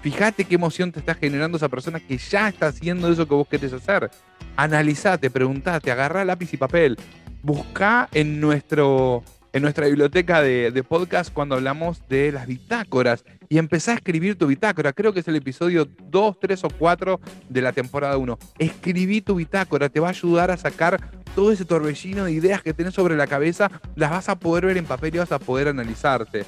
Fíjate 0.00 0.44
qué 0.44 0.54
emoción 0.54 0.90
te 0.90 1.00
está 1.00 1.14
generando 1.14 1.58
esa 1.58 1.68
persona 1.68 2.00
que 2.00 2.18
ya 2.18 2.48
está 2.48 2.68
haciendo 2.68 3.10
eso 3.12 3.28
que 3.28 3.34
vos 3.34 3.46
querés 3.46 3.72
hacer. 3.72 4.10
Analizate, 4.56 5.30
preguntate, 5.30 5.90
agarrá 5.90 6.24
lápiz 6.24 6.52
y 6.54 6.56
papel 6.56 6.96
busca 7.42 8.08
en, 8.12 8.40
nuestro, 8.40 9.24
en 9.52 9.62
nuestra 9.62 9.86
biblioteca 9.86 10.42
de, 10.42 10.84
podcast 10.88 11.32
cuando 11.32 11.56
hablamos 11.56 12.06
de 12.08 12.32
las 12.32 12.46
bitácoras 12.46 13.24
y 13.48 13.58
empezá 13.58 13.92
a 13.92 13.94
escribir 13.96 14.38
tu 14.38 14.46
bitácora. 14.46 14.92
Creo 14.92 15.12
que 15.12 15.20
es 15.20 15.28
el 15.28 15.36
episodio 15.36 15.88
2, 16.10 16.40
3 16.40 16.64
o 16.64 16.68
4 16.70 17.20
de 17.48 17.62
la 17.62 17.72
temporada 17.72 18.16
1. 18.16 18.38
Escribí 18.58 19.20
tu 19.20 19.34
bitácora, 19.34 19.88
te 19.88 20.00
va 20.00 20.08
a 20.08 20.10
ayudar 20.10 20.50
a 20.50 20.56
sacar 20.56 21.10
todo 21.34 21.52
ese 21.52 21.64
torbellino 21.64 22.24
de 22.24 22.32
ideas 22.32 22.62
que 22.62 22.74
tenés 22.74 22.94
sobre 22.94 23.16
la 23.16 23.26
cabeza, 23.26 23.70
las 23.96 24.10
vas 24.10 24.28
a 24.28 24.38
poder 24.38 24.66
ver 24.66 24.76
en 24.76 24.84
papel 24.84 25.14
y 25.14 25.18
vas 25.18 25.32
a 25.32 25.38
poder 25.38 25.68
analizarte. 25.68 26.44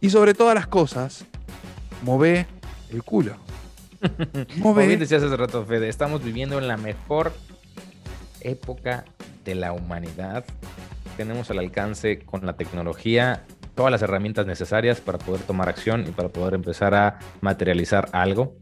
Y 0.00 0.10
sobre 0.10 0.34
todas 0.34 0.54
las 0.54 0.66
cosas, 0.66 1.24
move 2.02 2.46
el 2.90 3.02
culo. 3.02 3.36
Como 4.62 4.74
bien 4.74 4.98
decías 4.98 5.22
hace 5.22 5.36
rato, 5.36 5.64
Fede, 5.64 5.88
estamos 5.88 6.22
viviendo 6.22 6.58
en 6.58 6.68
la 6.68 6.76
mejor 6.76 7.32
época 8.40 9.04
de 9.44 9.54
la 9.54 9.72
humanidad. 9.72 10.44
Tenemos 11.16 11.50
al 11.50 11.58
alcance 11.58 12.20
con 12.20 12.44
la 12.44 12.56
tecnología 12.56 13.44
todas 13.74 13.90
las 13.90 14.02
herramientas 14.02 14.46
necesarias 14.46 15.00
para 15.00 15.18
poder 15.18 15.42
tomar 15.42 15.68
acción 15.68 16.04
y 16.08 16.12
para 16.12 16.28
poder 16.28 16.54
empezar 16.54 16.94
a 16.94 17.18
materializar 17.40 18.08
algo 18.12 18.56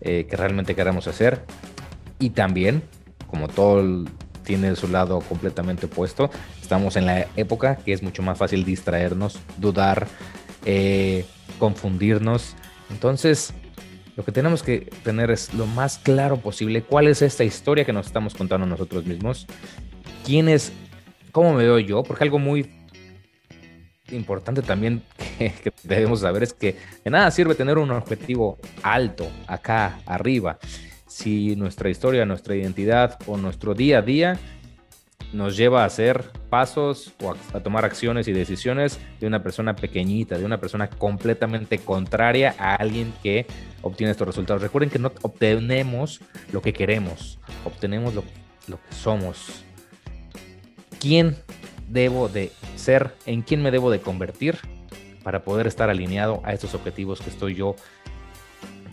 eh, 0.00 0.26
que 0.28 0.36
realmente 0.36 0.74
queramos 0.74 1.06
hacer. 1.06 1.44
Y 2.18 2.30
también, 2.30 2.82
como 3.26 3.48
todo 3.48 4.04
tiene 4.44 4.74
su 4.76 4.88
lado 4.88 5.20
completamente 5.20 5.86
opuesto, 5.86 6.30
estamos 6.60 6.96
en 6.96 7.06
la 7.06 7.26
época 7.36 7.76
que 7.76 7.92
es 7.92 8.02
mucho 8.02 8.22
más 8.22 8.38
fácil 8.38 8.64
distraernos, 8.64 9.38
dudar, 9.58 10.06
eh, 10.64 11.24
confundirnos. 11.58 12.56
Entonces, 12.90 13.54
lo 14.16 14.24
que 14.24 14.32
tenemos 14.32 14.62
que 14.62 14.90
tener 15.02 15.30
es 15.30 15.54
lo 15.54 15.66
más 15.66 15.98
claro 15.98 16.38
posible 16.38 16.82
cuál 16.82 17.06
es 17.06 17.22
esta 17.22 17.44
historia 17.44 17.84
que 17.84 17.92
nos 17.92 18.06
estamos 18.06 18.34
contando 18.34 18.66
nosotros 18.66 19.06
mismos, 19.06 19.46
quién 20.30 20.48
es, 20.48 20.72
cómo 21.32 21.54
me 21.54 21.64
veo 21.64 21.80
yo, 21.80 22.04
porque 22.04 22.22
algo 22.22 22.38
muy 22.38 22.70
importante 24.12 24.62
también 24.62 25.02
que, 25.38 25.72
debemos 25.82 26.20
saber 26.20 26.44
es 26.44 26.52
que 26.52 26.76
de 27.04 27.10
nada 27.10 27.32
sirve 27.32 27.56
tener 27.56 27.78
un 27.78 27.90
objetivo 27.90 28.56
alto 28.84 29.28
acá 29.48 29.98
arriba 30.06 30.60
si 31.08 31.56
nuestra 31.56 31.90
historia, 31.90 32.24
nuestra 32.26 32.54
identidad 32.54 33.18
o 33.26 33.36
nuestro 33.36 33.74
día 33.74 33.98
a 33.98 34.02
día 34.02 34.38
nos 35.32 35.56
lleva 35.56 35.82
a 35.82 35.86
hacer 35.86 36.22
pasos 36.48 37.12
o 37.20 37.34
a, 37.52 37.60
tomar 37.60 37.84
acciones 37.84 38.28
y 38.28 38.32
decisiones 38.32 39.00
de 39.18 39.26
una 39.26 39.42
persona 39.42 39.74
pequeñita, 39.74 40.38
de 40.38 40.44
una 40.44 40.60
persona 40.60 40.88
completamente 40.88 41.78
contraria 41.78 42.54
a 42.56 42.76
alguien 42.76 43.12
que 43.24 43.46
obtiene 43.82 44.12
estos 44.12 44.28
resultados. 44.28 44.62
Recuerden 44.62 44.90
que 44.90 45.00
no 45.00 45.10
obtenemos 45.22 46.20
lo 46.52 46.62
que 46.62 46.72
queremos, 46.72 47.40
obtenemos 47.64 48.14
lo, 48.14 48.22
lo 48.68 48.76
que 48.76 48.94
somos. 48.94 49.64
¿Quién 51.00 51.36
debo 51.88 52.28
de 52.28 52.52
ser? 52.76 53.14
¿En 53.24 53.40
quién 53.40 53.62
me 53.62 53.70
debo 53.70 53.90
de 53.90 54.00
convertir 54.00 54.58
para 55.24 55.42
poder 55.42 55.66
estar 55.66 55.88
alineado 55.88 56.42
a 56.44 56.52
estos 56.52 56.74
objetivos 56.74 57.22
que 57.22 57.30
estoy 57.30 57.54
yo 57.54 57.74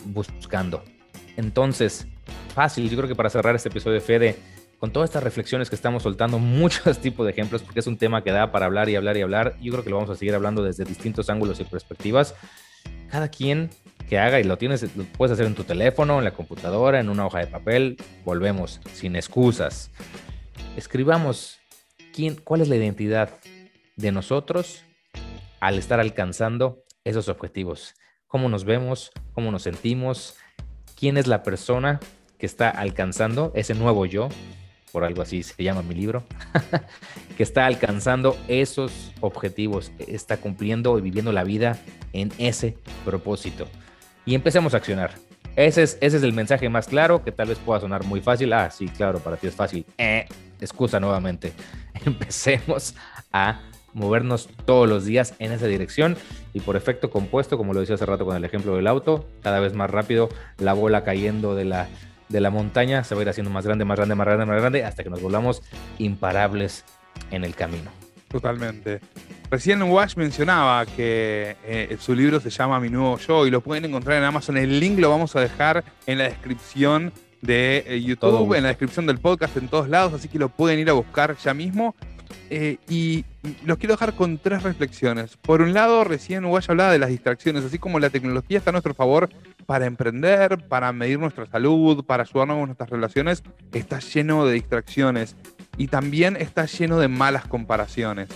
buscando? 0.06 0.82
Entonces, 1.36 2.08
fácil, 2.54 2.88
yo 2.88 2.96
creo 2.96 3.08
que 3.08 3.14
para 3.14 3.28
cerrar 3.28 3.54
este 3.54 3.68
episodio 3.68 3.94
de 3.94 4.00
Fede, 4.00 4.36
con 4.78 4.90
todas 4.90 5.10
estas 5.10 5.22
reflexiones 5.22 5.68
que 5.68 5.76
estamos 5.76 6.02
soltando, 6.02 6.38
muchos 6.40 6.98
tipos 6.98 7.26
de 7.26 7.32
ejemplos, 7.32 7.62
porque 7.62 7.80
es 7.80 7.86
un 7.86 7.98
tema 7.98 8.24
que 8.24 8.32
da 8.32 8.50
para 8.52 8.64
hablar 8.64 8.88
y 8.88 8.96
hablar 8.96 9.18
y 9.18 9.20
hablar. 9.20 9.56
Yo 9.60 9.72
creo 9.72 9.84
que 9.84 9.90
lo 9.90 9.96
vamos 9.96 10.10
a 10.10 10.16
seguir 10.16 10.34
hablando 10.34 10.64
desde 10.64 10.86
distintos 10.86 11.28
ángulos 11.28 11.60
y 11.60 11.64
perspectivas. 11.64 12.34
Cada 13.10 13.28
quien 13.28 13.68
que 14.08 14.18
haga 14.18 14.40
y 14.40 14.44
lo 14.44 14.56
tienes, 14.56 14.96
lo 14.96 15.04
puedes 15.04 15.34
hacer 15.34 15.44
en 15.44 15.54
tu 15.54 15.64
teléfono, 15.64 16.18
en 16.18 16.24
la 16.24 16.30
computadora, 16.30 17.00
en 17.00 17.10
una 17.10 17.26
hoja 17.26 17.40
de 17.40 17.48
papel. 17.48 17.98
Volvemos, 18.24 18.80
sin 18.94 19.14
excusas. 19.14 19.90
Escribamos 20.74 21.57
quién, 22.18 22.34
cuál 22.34 22.62
es 22.62 22.68
la 22.68 22.74
identidad 22.74 23.30
de 23.94 24.10
nosotros 24.10 24.82
al 25.60 25.78
estar 25.78 26.00
alcanzando 26.00 26.82
esos 27.04 27.28
objetivos. 27.28 27.94
Cómo 28.26 28.48
nos 28.48 28.64
vemos, 28.64 29.12
cómo 29.34 29.52
nos 29.52 29.62
sentimos, 29.62 30.34
quién 30.96 31.16
es 31.16 31.28
la 31.28 31.44
persona 31.44 32.00
que 32.36 32.46
está 32.46 32.70
alcanzando 32.70 33.52
ese 33.54 33.74
nuevo 33.74 34.04
yo 34.04 34.30
por 34.90 35.04
algo 35.04 35.22
así 35.22 35.44
se 35.44 35.62
llama 35.62 35.82
mi 35.82 35.94
libro, 35.94 36.24
que 37.36 37.44
está 37.44 37.66
alcanzando 37.66 38.36
esos 38.48 39.12
objetivos, 39.20 39.92
está 39.98 40.38
cumpliendo 40.38 40.98
y 40.98 41.02
viviendo 41.02 41.30
la 41.30 41.44
vida 41.44 41.78
en 42.12 42.32
ese 42.38 42.78
propósito. 43.04 43.68
Y 44.26 44.34
empecemos 44.34 44.74
a 44.74 44.78
accionar. 44.78 45.12
Ese 45.54 45.84
es, 45.84 45.98
ese 46.00 46.16
es 46.16 46.22
el 46.24 46.32
mensaje 46.32 46.68
más 46.68 46.88
claro, 46.88 47.22
que 47.22 47.30
tal 47.30 47.48
vez 47.48 47.58
pueda 47.58 47.78
sonar 47.78 48.02
muy 48.02 48.20
fácil. 48.20 48.52
Ah, 48.54 48.70
sí, 48.72 48.88
claro, 48.88 49.20
para 49.20 49.36
ti 49.36 49.46
es 49.46 49.54
fácil. 49.54 49.86
Eh, 49.98 50.26
excusa 50.60 51.00
nuevamente. 51.00 51.52
Empecemos 52.04 52.94
a 53.32 53.60
movernos 53.94 54.48
todos 54.64 54.88
los 54.88 55.04
días 55.04 55.34
en 55.38 55.52
esa 55.52 55.66
dirección 55.66 56.16
y 56.52 56.60
por 56.60 56.76
efecto 56.76 57.10
compuesto, 57.10 57.56
como 57.56 57.72
lo 57.72 57.80
decía 57.80 57.96
hace 57.96 58.06
rato 58.06 58.24
con 58.24 58.36
el 58.36 58.44
ejemplo 58.44 58.76
del 58.76 58.86
auto, 58.86 59.28
cada 59.42 59.60
vez 59.60 59.74
más 59.74 59.90
rápido 59.90 60.28
la 60.58 60.72
bola 60.72 61.04
cayendo 61.04 61.54
de 61.54 61.64
la 61.64 61.88
de 62.28 62.40
la 62.40 62.50
montaña 62.50 63.04
se 63.04 63.14
va 63.14 63.20
a 63.20 63.22
ir 63.22 63.28
haciendo 63.30 63.50
más 63.50 63.64
grande, 63.64 63.84
más 63.86 63.96
grande, 63.96 64.14
más 64.14 64.26
grande, 64.26 64.46
más 64.46 64.60
grande, 64.60 64.84
hasta 64.84 65.02
que 65.02 65.10
nos 65.10 65.22
volvamos 65.22 65.62
imparables 65.98 66.84
en 67.30 67.44
el 67.44 67.54
camino. 67.54 67.90
Totalmente. 68.28 69.00
Recién 69.50 69.82
Wash 69.82 70.16
mencionaba 70.16 70.84
que 70.84 71.56
eh, 71.64 71.96
su 71.98 72.14
libro 72.14 72.38
se 72.38 72.50
llama 72.50 72.78
Mi 72.80 72.90
Nuevo 72.90 73.16
Yo 73.16 73.46
y 73.46 73.50
lo 73.50 73.62
pueden 73.62 73.86
encontrar 73.86 74.18
en 74.18 74.24
Amazon. 74.24 74.58
El 74.58 74.78
link 74.78 74.98
lo 74.98 75.08
vamos 75.08 75.34
a 75.36 75.40
dejar 75.40 75.84
en 76.06 76.18
la 76.18 76.24
descripción 76.24 77.12
de 77.42 77.84
eh, 77.86 78.02
YouTube, 78.02 78.54
en 78.54 78.62
la 78.62 78.68
descripción 78.68 79.06
del 79.06 79.18
podcast, 79.18 79.56
en 79.56 79.68
todos 79.68 79.88
lados, 79.88 80.12
así 80.12 80.28
que 80.28 80.38
lo 80.38 80.48
pueden 80.48 80.78
ir 80.78 80.90
a 80.90 80.94
buscar 80.94 81.36
ya 81.36 81.54
mismo. 81.54 81.94
Eh, 82.50 82.78
y 82.88 83.24
los 83.64 83.78
quiero 83.78 83.94
dejar 83.94 84.14
con 84.14 84.38
tres 84.38 84.62
reflexiones. 84.62 85.36
Por 85.36 85.60
un 85.60 85.74
lado, 85.74 86.04
recién 86.04 86.44
Uguay 86.44 86.64
hablaba 86.68 86.92
de 86.92 86.98
las 86.98 87.10
distracciones, 87.10 87.64
así 87.64 87.78
como 87.78 87.98
la 88.00 88.10
tecnología 88.10 88.58
está 88.58 88.70
a 88.70 88.72
nuestro 88.72 88.94
favor 88.94 89.28
para 89.66 89.86
emprender, 89.86 90.66
para 90.68 90.92
medir 90.92 91.18
nuestra 91.18 91.46
salud, 91.46 92.04
para 92.04 92.22
ayudarnos 92.22 92.56
con 92.56 92.66
nuestras 92.66 92.90
relaciones, 92.90 93.42
está 93.72 93.98
lleno 94.00 94.46
de 94.46 94.54
distracciones 94.54 95.36
y 95.76 95.88
también 95.88 96.36
está 96.36 96.64
lleno 96.66 96.98
de 96.98 97.08
malas 97.08 97.46
comparaciones. 97.46 98.28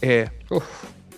Eh, 0.00 0.28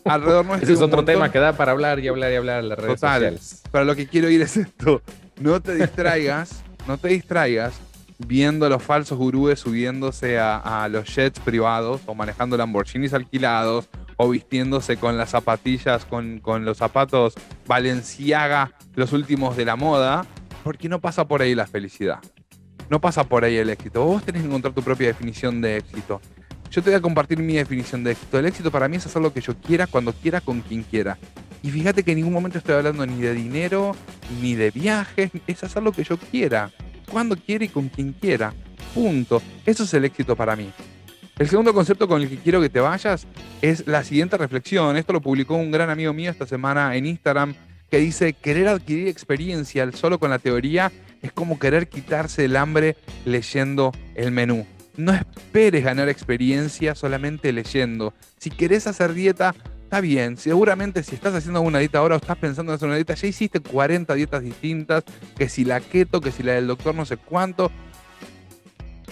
alrededor 0.05 0.47
nuestro. 0.47 0.65
Ese 0.65 0.73
es 0.73 0.81
otro 0.81 1.05
tema 1.05 1.31
que 1.31 1.39
da 1.39 1.53
para 1.53 1.73
hablar 1.73 2.01
y 2.01 2.09
hablar 2.09 2.33
y 2.33 2.37
hablar 2.37 2.61
en 2.61 2.69
las 2.71 2.79
redes 2.79 3.01
sociales. 3.01 3.63
Pero 3.71 3.85
lo 3.85 3.95
que 3.95 4.07
quiero 4.07 4.31
ir 4.31 4.41
es 4.43 4.57
esto: 4.57 5.03
no 5.39 5.61
te 5.61 5.75
distraigas, 5.77 6.63
no 6.91 6.99
te 6.99 7.07
distraigas 7.07 7.75
viendo 8.19 8.67
a 8.67 8.69
los 8.69 8.83
falsos 8.83 9.17
gurúes 9.17 9.61
subiéndose 9.61 10.41
a, 10.41 10.89
los 10.91 11.15
jets 11.15 11.39
privados 11.39 12.01
o 12.07 12.17
manejando 12.17 12.57
Lamborghinis 12.57 13.15
alquilados 13.15 13.89
o 14.17 14.29
vistiéndose 14.29 14.97
con 14.97 15.17
las 15.17 15.31
zapatillas, 15.31 16.05
con, 16.05 16.41
con 16.41 16.65
los 16.65 16.79
zapatos 16.79 17.35
Valenciaga, 17.69 18.73
los 18.97 19.13
últimos 19.13 19.57
de 19.57 19.67
la 19.67 19.77
moda, 19.77 20.27
porque 20.65 20.89
no 20.89 21.01
pasa 21.01 21.29
por 21.29 21.43
ahí 21.43 21.55
la 21.55 21.69
felicidad. 21.69 22.19
No 22.91 23.01
pasa 23.01 23.23
por 23.23 23.45
ahí 23.45 23.57
el 23.57 23.71
éxito. 23.71 24.05
Vos 24.05 24.25
tenés 24.25 24.43
que 24.43 24.49
encontrar 24.49 24.75
tu 24.75 24.83
propia 24.83 25.07
definición 25.07 25.61
de 25.61 25.77
éxito. 25.77 26.21
Yo 26.73 26.83
te 26.83 26.91
voy 26.91 26.99
a 26.99 27.01
compartir 27.01 27.39
mi 27.39 27.55
definición 27.55 28.03
de 28.03 28.11
éxito. 28.11 28.37
El 28.37 28.47
éxito 28.47 28.73
para 28.73 28.89
mí 28.89 28.97
es 28.97 29.07
hacer 29.07 29.23
lo 29.23 29.33
que 29.33 29.41
yo 29.41 29.55
quiera, 29.57 29.87
cuando 29.87 30.13
quiera, 30.13 30.41
con 30.41 30.61
quien 30.61 30.83
quiera. 30.83 31.17
Y 31.63 31.71
fíjate 31.71 32.03
que 32.03 32.13
en 32.13 32.19
ningún 32.19 32.33
momento 32.33 32.59
estoy 32.59 32.75
hablando 32.75 33.07
ni 33.07 33.21
de 33.21 33.33
dinero, 33.33 33.95
ni 34.41 34.55
de 34.55 34.71
viajes, 34.71 35.31
es 35.47 35.65
hacer 35.65 35.83
lo 35.83 35.93
que 35.93 36.05
yo 36.05 36.17
quiera 36.19 36.71
cuando 37.11 37.37
quiere 37.37 37.67
y 37.67 37.69
con 37.69 37.89
quien 37.89 38.13
quiera. 38.13 38.55
Punto. 38.95 39.43
Eso 39.67 39.85
es 39.85 39.95
el 39.95 40.05
éxito 40.05 40.37
para 40.37 40.57
mí. 40.57 40.71
El 41.39 41.49
segundo 41.49 41.73
concepto 41.73 42.07
con 42.07 42.21
el 42.21 42.29
que 42.29 42.37
quiero 42.37 42.61
que 42.61 42.69
te 42.69 42.81
vayas 42.81 43.27
es 43.63 43.87
la 43.87 44.05
siguiente 44.05 44.37
reflexión. 44.37 44.97
Esto 44.97 45.13
lo 45.13 45.21
publicó 45.21 45.55
un 45.55 45.71
gran 45.71 45.91
amigo 45.91 46.13
mío 46.13 46.31
esta 46.31 46.47
semana 46.47 46.95
en 46.97 47.07
Instagram 47.07 47.55
que 47.91 47.99
dice, 47.99 48.35
querer 48.35 48.69
adquirir 48.69 49.09
experiencia 49.09 49.91
solo 49.93 50.19
con 50.19 50.31
la 50.31 50.39
teoría 50.39 50.93
es 51.23 51.33
como 51.33 51.59
querer 51.59 51.89
quitarse 51.89 52.45
el 52.45 52.57
hambre 52.57 52.97
leyendo 53.25 53.93
el 54.15 54.31
menú. 54.33 54.67
No 54.97 55.13
esperes 55.13 55.85
ganar 55.85 56.09
experiencia 56.09 56.95
solamente 56.95 57.53
leyendo. 57.53 58.13
Si 58.39 58.51
querés 58.51 58.87
hacer 58.87 59.15
dieta, 59.15 59.55
está 59.91 60.01
bien, 60.01 60.37
seguramente 60.37 61.03
si 61.03 61.17
estás 61.17 61.35
haciendo 61.35 61.61
una 61.63 61.81
dieta 61.81 61.99
ahora 61.99 62.15
o 62.15 62.19
estás 62.19 62.37
pensando 62.37 62.71
en 62.71 62.77
hacer 62.77 62.87
una 62.87 62.95
dieta, 62.95 63.15
ya 63.15 63.27
hiciste 63.27 63.59
40 63.59 64.15
dietas 64.15 64.41
distintas, 64.41 65.03
que 65.37 65.49
si 65.49 65.65
la 65.65 65.81
keto, 65.81 66.21
que 66.21 66.31
si 66.31 66.45
la 66.45 66.53
del 66.53 66.69
doctor 66.69 66.95
no 66.95 67.05
sé 67.05 67.17
cuánto. 67.17 67.73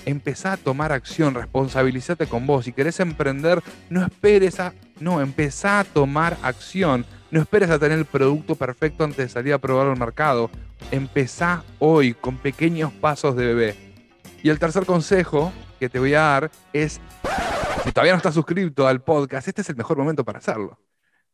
Empezá 0.06 0.52
a 0.52 0.56
tomar 0.56 0.92
acción, 0.92 1.34
responsabilízate 1.34 2.28
con 2.28 2.46
vos. 2.46 2.64
Si 2.64 2.72
querés 2.72 3.00
emprender, 3.00 3.60
no 3.90 4.06
esperes 4.06 4.60
a. 4.60 4.72
No, 5.00 5.20
empezá 5.20 5.80
a 5.80 5.84
tomar 5.84 6.38
acción. 6.42 7.04
No 7.32 7.40
esperes 7.40 7.70
a 7.70 7.80
tener 7.80 7.98
el 7.98 8.04
producto 8.04 8.54
perfecto 8.54 9.02
antes 9.02 9.18
de 9.18 9.28
salir 9.28 9.54
a 9.54 9.58
probarlo 9.58 9.90
al 9.90 9.98
mercado. 9.98 10.48
Empezá 10.92 11.64
hoy 11.80 12.14
con 12.14 12.36
pequeños 12.36 12.92
pasos 12.92 13.34
de 13.34 13.46
bebé. 13.46 13.76
Y 14.44 14.48
el 14.48 14.60
tercer 14.60 14.86
consejo 14.86 15.52
que 15.80 15.88
te 15.88 15.98
voy 15.98 16.14
a 16.14 16.20
dar 16.20 16.50
es 16.72 17.00
si 17.84 17.92
todavía 17.92 18.12
no 18.12 18.18
estás 18.18 18.34
suscrito 18.34 18.86
al 18.86 19.02
podcast, 19.02 19.48
este 19.48 19.62
es 19.62 19.68
el 19.68 19.76
mejor 19.76 19.98
momento 19.98 20.24
para 20.24 20.38
hacerlo. 20.38 20.78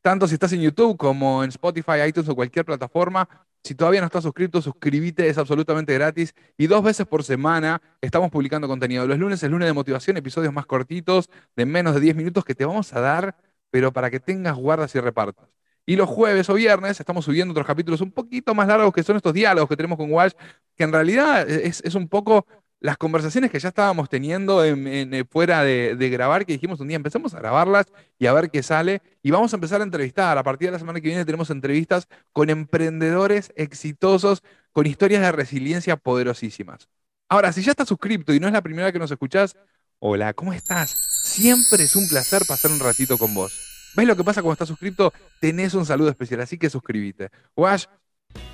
Tanto 0.03 0.29
si 0.29 0.35
estás 0.35 0.53
en 0.53 0.61
YouTube 0.61 0.97
como 0.97 1.43
en 1.43 1.49
Spotify, 1.49 2.03
iTunes 2.07 2.29
o 2.29 2.35
cualquier 2.35 2.65
plataforma, 2.65 3.29
si 3.63 3.75
todavía 3.75 4.01
no 4.01 4.07
estás 4.07 4.25
suscrito, 4.25 4.61
suscríbete, 4.61 5.27
es 5.29 5.39
absolutamente 5.39 5.95
gratis. 5.95 6.35
Y 6.59 6.67
dos 6.67 6.85
veces 6.85 7.07
por 7.07 7.25
semana 7.25 7.81
estamos 8.03 8.31
publicando 8.31 8.69
contenido. 8.69 9.07
Los 9.07 9.19
lunes, 9.19 9.43
el 9.43 9.53
lunes 9.53 9.67
de 9.67 9.73
motivación, 9.73 10.19
episodios 10.19 10.53
más 10.53 10.67
cortitos, 10.67 11.31
de 11.57 11.65
menos 11.65 11.95
de 11.95 12.01
10 12.01 12.17
minutos, 12.17 12.45
que 12.45 12.55
te 12.55 12.67
vamos 12.67 12.93
a 12.93 13.01
dar, 13.01 13.37
pero 13.71 13.93
para 13.93 14.11
que 14.11 14.21
tengas 14.21 14.57
guardas 14.57 14.95
y 14.95 15.01
repartas. 15.01 15.49
Y 15.87 15.97
los 15.97 16.09
jueves 16.09 16.51
o 16.51 16.55
viernes 16.55 17.01
estamos 17.01 17.25
subiendo 17.25 17.53
otros 17.53 17.67
capítulos 17.67 18.03
un 18.03 18.13
poquito 18.13 18.55
más 18.55 18.69
largos, 18.69 18.93
que 18.93 19.03
son 19.03 19.17
estos 19.17 19.33
diálogos 19.33 19.69
que 19.71 19.77
tenemos 19.77 19.97
con 19.97 20.13
Wash, 20.13 20.33
que 20.77 20.85
en 20.85 20.93
realidad 20.93 21.49
es, 21.49 21.83
es 21.83 21.95
un 21.95 22.09
poco 22.09 22.47
las 22.85 22.99
conversaciones 22.99 23.51
que 23.51 23.59
ya 23.59 23.71
estábamos 23.71 24.11
teniendo 24.11 24.63
en, 24.63 25.15
eh, 25.15 25.25
fuera 25.25 25.65
de, 25.65 26.11
grabar, 26.11 26.45
que 26.45 26.53
dijimos 26.53 26.81
un 26.81 26.89
día, 26.89 26.97
empezamos 26.97 27.33
a 27.33 27.39
grabarlas 27.39 27.87
y 28.19 28.27
a 28.27 28.35
ver 28.35 28.51
qué 28.51 28.63
sale. 28.63 29.01
Y 29.23 29.31
vamos 29.31 29.55
a 29.55 29.57
empezar 29.57 29.81
a 29.81 29.85
entrevistar. 29.85 30.37
A 30.37 30.43
partir 30.43 30.69
de 30.69 30.73
la 30.73 30.79
semana 30.79 31.01
que 31.01 31.09
viene 31.09 31.25
tenemos 31.25 31.49
entrevistas 31.49 32.09
con 32.35 32.51
emprendedores 32.51 33.55
exitosos, 33.57 34.43
con 34.73 34.87
historias 34.87 35.23
de 35.23 35.33
resiliencia 35.33 35.97
poderosísimas. 35.97 36.91
Ahora, 37.31 37.55
si 37.55 37.63
ya 37.63 37.71
estás 37.71 37.89
suscrito 37.89 38.35
y 38.35 38.39
no 38.39 38.49
es 38.49 38.53
la 38.53 38.61
primera 38.61 38.93
que 38.93 38.99
nos 38.99 39.11
escuchás, 39.11 39.57
hola, 39.99 40.35
¿cómo 40.35 40.53
estás? 40.53 40.91
Siempre 41.25 41.85
es 41.85 41.97
un 41.97 42.07
placer 42.07 42.43
pasar 42.47 42.71
un 42.71 42.81
ratito 42.81 43.17
con 43.17 43.33
vos. 43.33 43.59
¿Ves 43.97 44.07
lo 44.07 44.15
que 44.15 44.25
pasa 44.25 44.43
cuando 44.43 44.53
estás 44.53 44.69
suscrito? 44.69 45.11
Tenés 45.41 45.73
un 45.73 45.87
saludo 45.87 46.11
especial, 46.11 46.43
así 46.43 46.59
que 46.59 46.69
suscríbete. 46.69 47.31
Wash, 47.57 47.87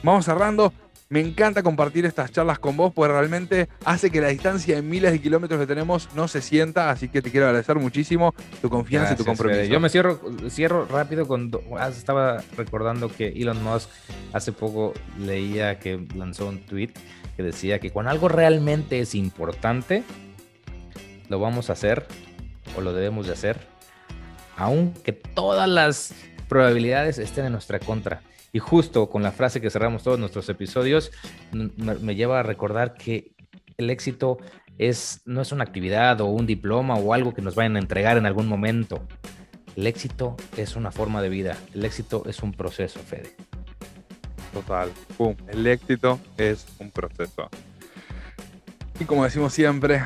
vamos 0.03 0.25
cerrando. 0.25 0.73
Me 1.09 1.19
encanta 1.19 1.65
compartir 1.65 2.07
estas 2.07 2.31
charlas 2.31 2.61
con 2.61 2.77
vos 2.77 2.93
porque 2.95 3.13
realmente 3.13 3.69
hace 3.85 4.13
que 4.13 4.21
la 4.21 4.29
distancia 4.29 4.77
de 4.77 4.83
miles 4.83 5.11
de 5.11 5.21
kilómetros 5.21 5.59
que 5.59 5.67
tenemos 5.67 6.09
no 6.15 6.29
se 6.29 6.41
sienta, 6.41 6.89
así 6.89 7.09
que 7.09 7.21
te 7.21 7.33
quiero 7.33 7.47
agradecer 7.47 7.75
muchísimo 7.81 8.33
tu 8.63 8.71
confianza 8.71 9.15
y 9.15 9.17
tu 9.17 9.25
compromiso. 9.25 9.65
Yo 9.65 9.81
me 9.81 9.89
cierro, 9.89 10.21
cierro 10.49 10.87
rápido 10.87 11.27
con... 11.27 11.51
Ah, 11.77 11.89
estaba 11.89 12.45
recordando 12.57 13.09
que 13.09 13.27
Elon 13.31 13.61
Musk 13.61 13.91
hace 14.33 14.53
poco 14.53 14.95
leía 15.19 15.81
que 15.81 16.07
lanzó 16.15 16.47
un 16.47 16.61
tweet 16.61 16.91
que 17.37 17.43
decía 17.43 17.81
que 17.81 17.91
cuando 17.91 18.13
algo 18.13 18.29
realmente 18.29 19.01
es 19.01 19.17
importante, 19.17 20.05
lo 21.29 21.41
vamos 21.41 21.71
a 21.71 21.73
hacer 21.73 22.07
o 22.77 22.81
lo 22.83 22.93
debemos 22.93 23.27
de 23.27 23.33
hacer, 23.33 23.59
aunque 24.57 25.11
todas 25.13 25.69
las 25.69 26.15
probabilidades 26.49 27.19
estén 27.19 27.47
en 27.47 27.53
nuestra 27.53 27.81
contra. 27.81 28.23
Y 28.53 28.59
justo 28.59 29.09
con 29.09 29.23
la 29.23 29.33
frase 29.33 29.61
que 29.61 29.71
cerramos 29.71 30.03
todos 30.03 30.19
nuestros 30.19 30.49
episodios, 30.49 31.13
me, 31.53 32.15
lleva 32.15 32.41
a 32.41 32.43
recordar 32.43 32.95
que 32.95 33.33
el 33.77 33.91
éxito 33.91 34.39
es, 34.79 35.23
no 35.25 35.41
es 35.41 35.53
una 35.53 35.65
actividad 35.65 36.21
o 36.21 36.27
un 36.27 36.47
diploma 36.47 36.97
o 36.97 37.15
algo 37.15 37.33
que 37.33 37.43
nos 37.43 37.55
vayan 37.55 37.77
a 37.77 37.79
entregar 37.79 38.17
en 38.17 38.27
algún 38.27 38.49
momento. 38.49 39.07
El 39.77 39.87
éxito 39.87 40.37
es 40.57 40.75
una 40.75 40.91
forma 40.91 41.23
de 41.23 41.29
vida. 41.29 41.57
El 41.75 41.85
éxito 41.85 42.25
es 42.27 42.43
un 42.43 42.53
proceso, 42.53 42.99
Fede. 42.99 43.37
Total. 44.53 44.91
El 45.49 45.67
éxito 45.69 46.19
es 46.37 46.67
un 46.81 46.91
proceso. 46.91 47.49
Y 48.99 49.05
como 49.05 49.25
decimos 49.25 49.55
siempre, 49.55 50.03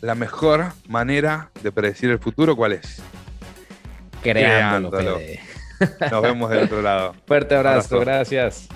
la 0.00 0.14
mejor 0.14 0.72
manera 0.86 1.50
de 1.62 1.72
predecir 1.72 2.10
el 2.10 2.18
futuro, 2.18 2.54
¿cuál 2.54 2.72
es? 2.74 3.02
Creándolo. 4.22 5.18
Nos 6.10 6.22
vemos 6.22 6.50
del 6.50 6.64
otro 6.64 6.82
lado. 6.82 7.14
Fuerte 7.26 7.54
abrazo, 7.54 8.00
gracias. 8.00 8.68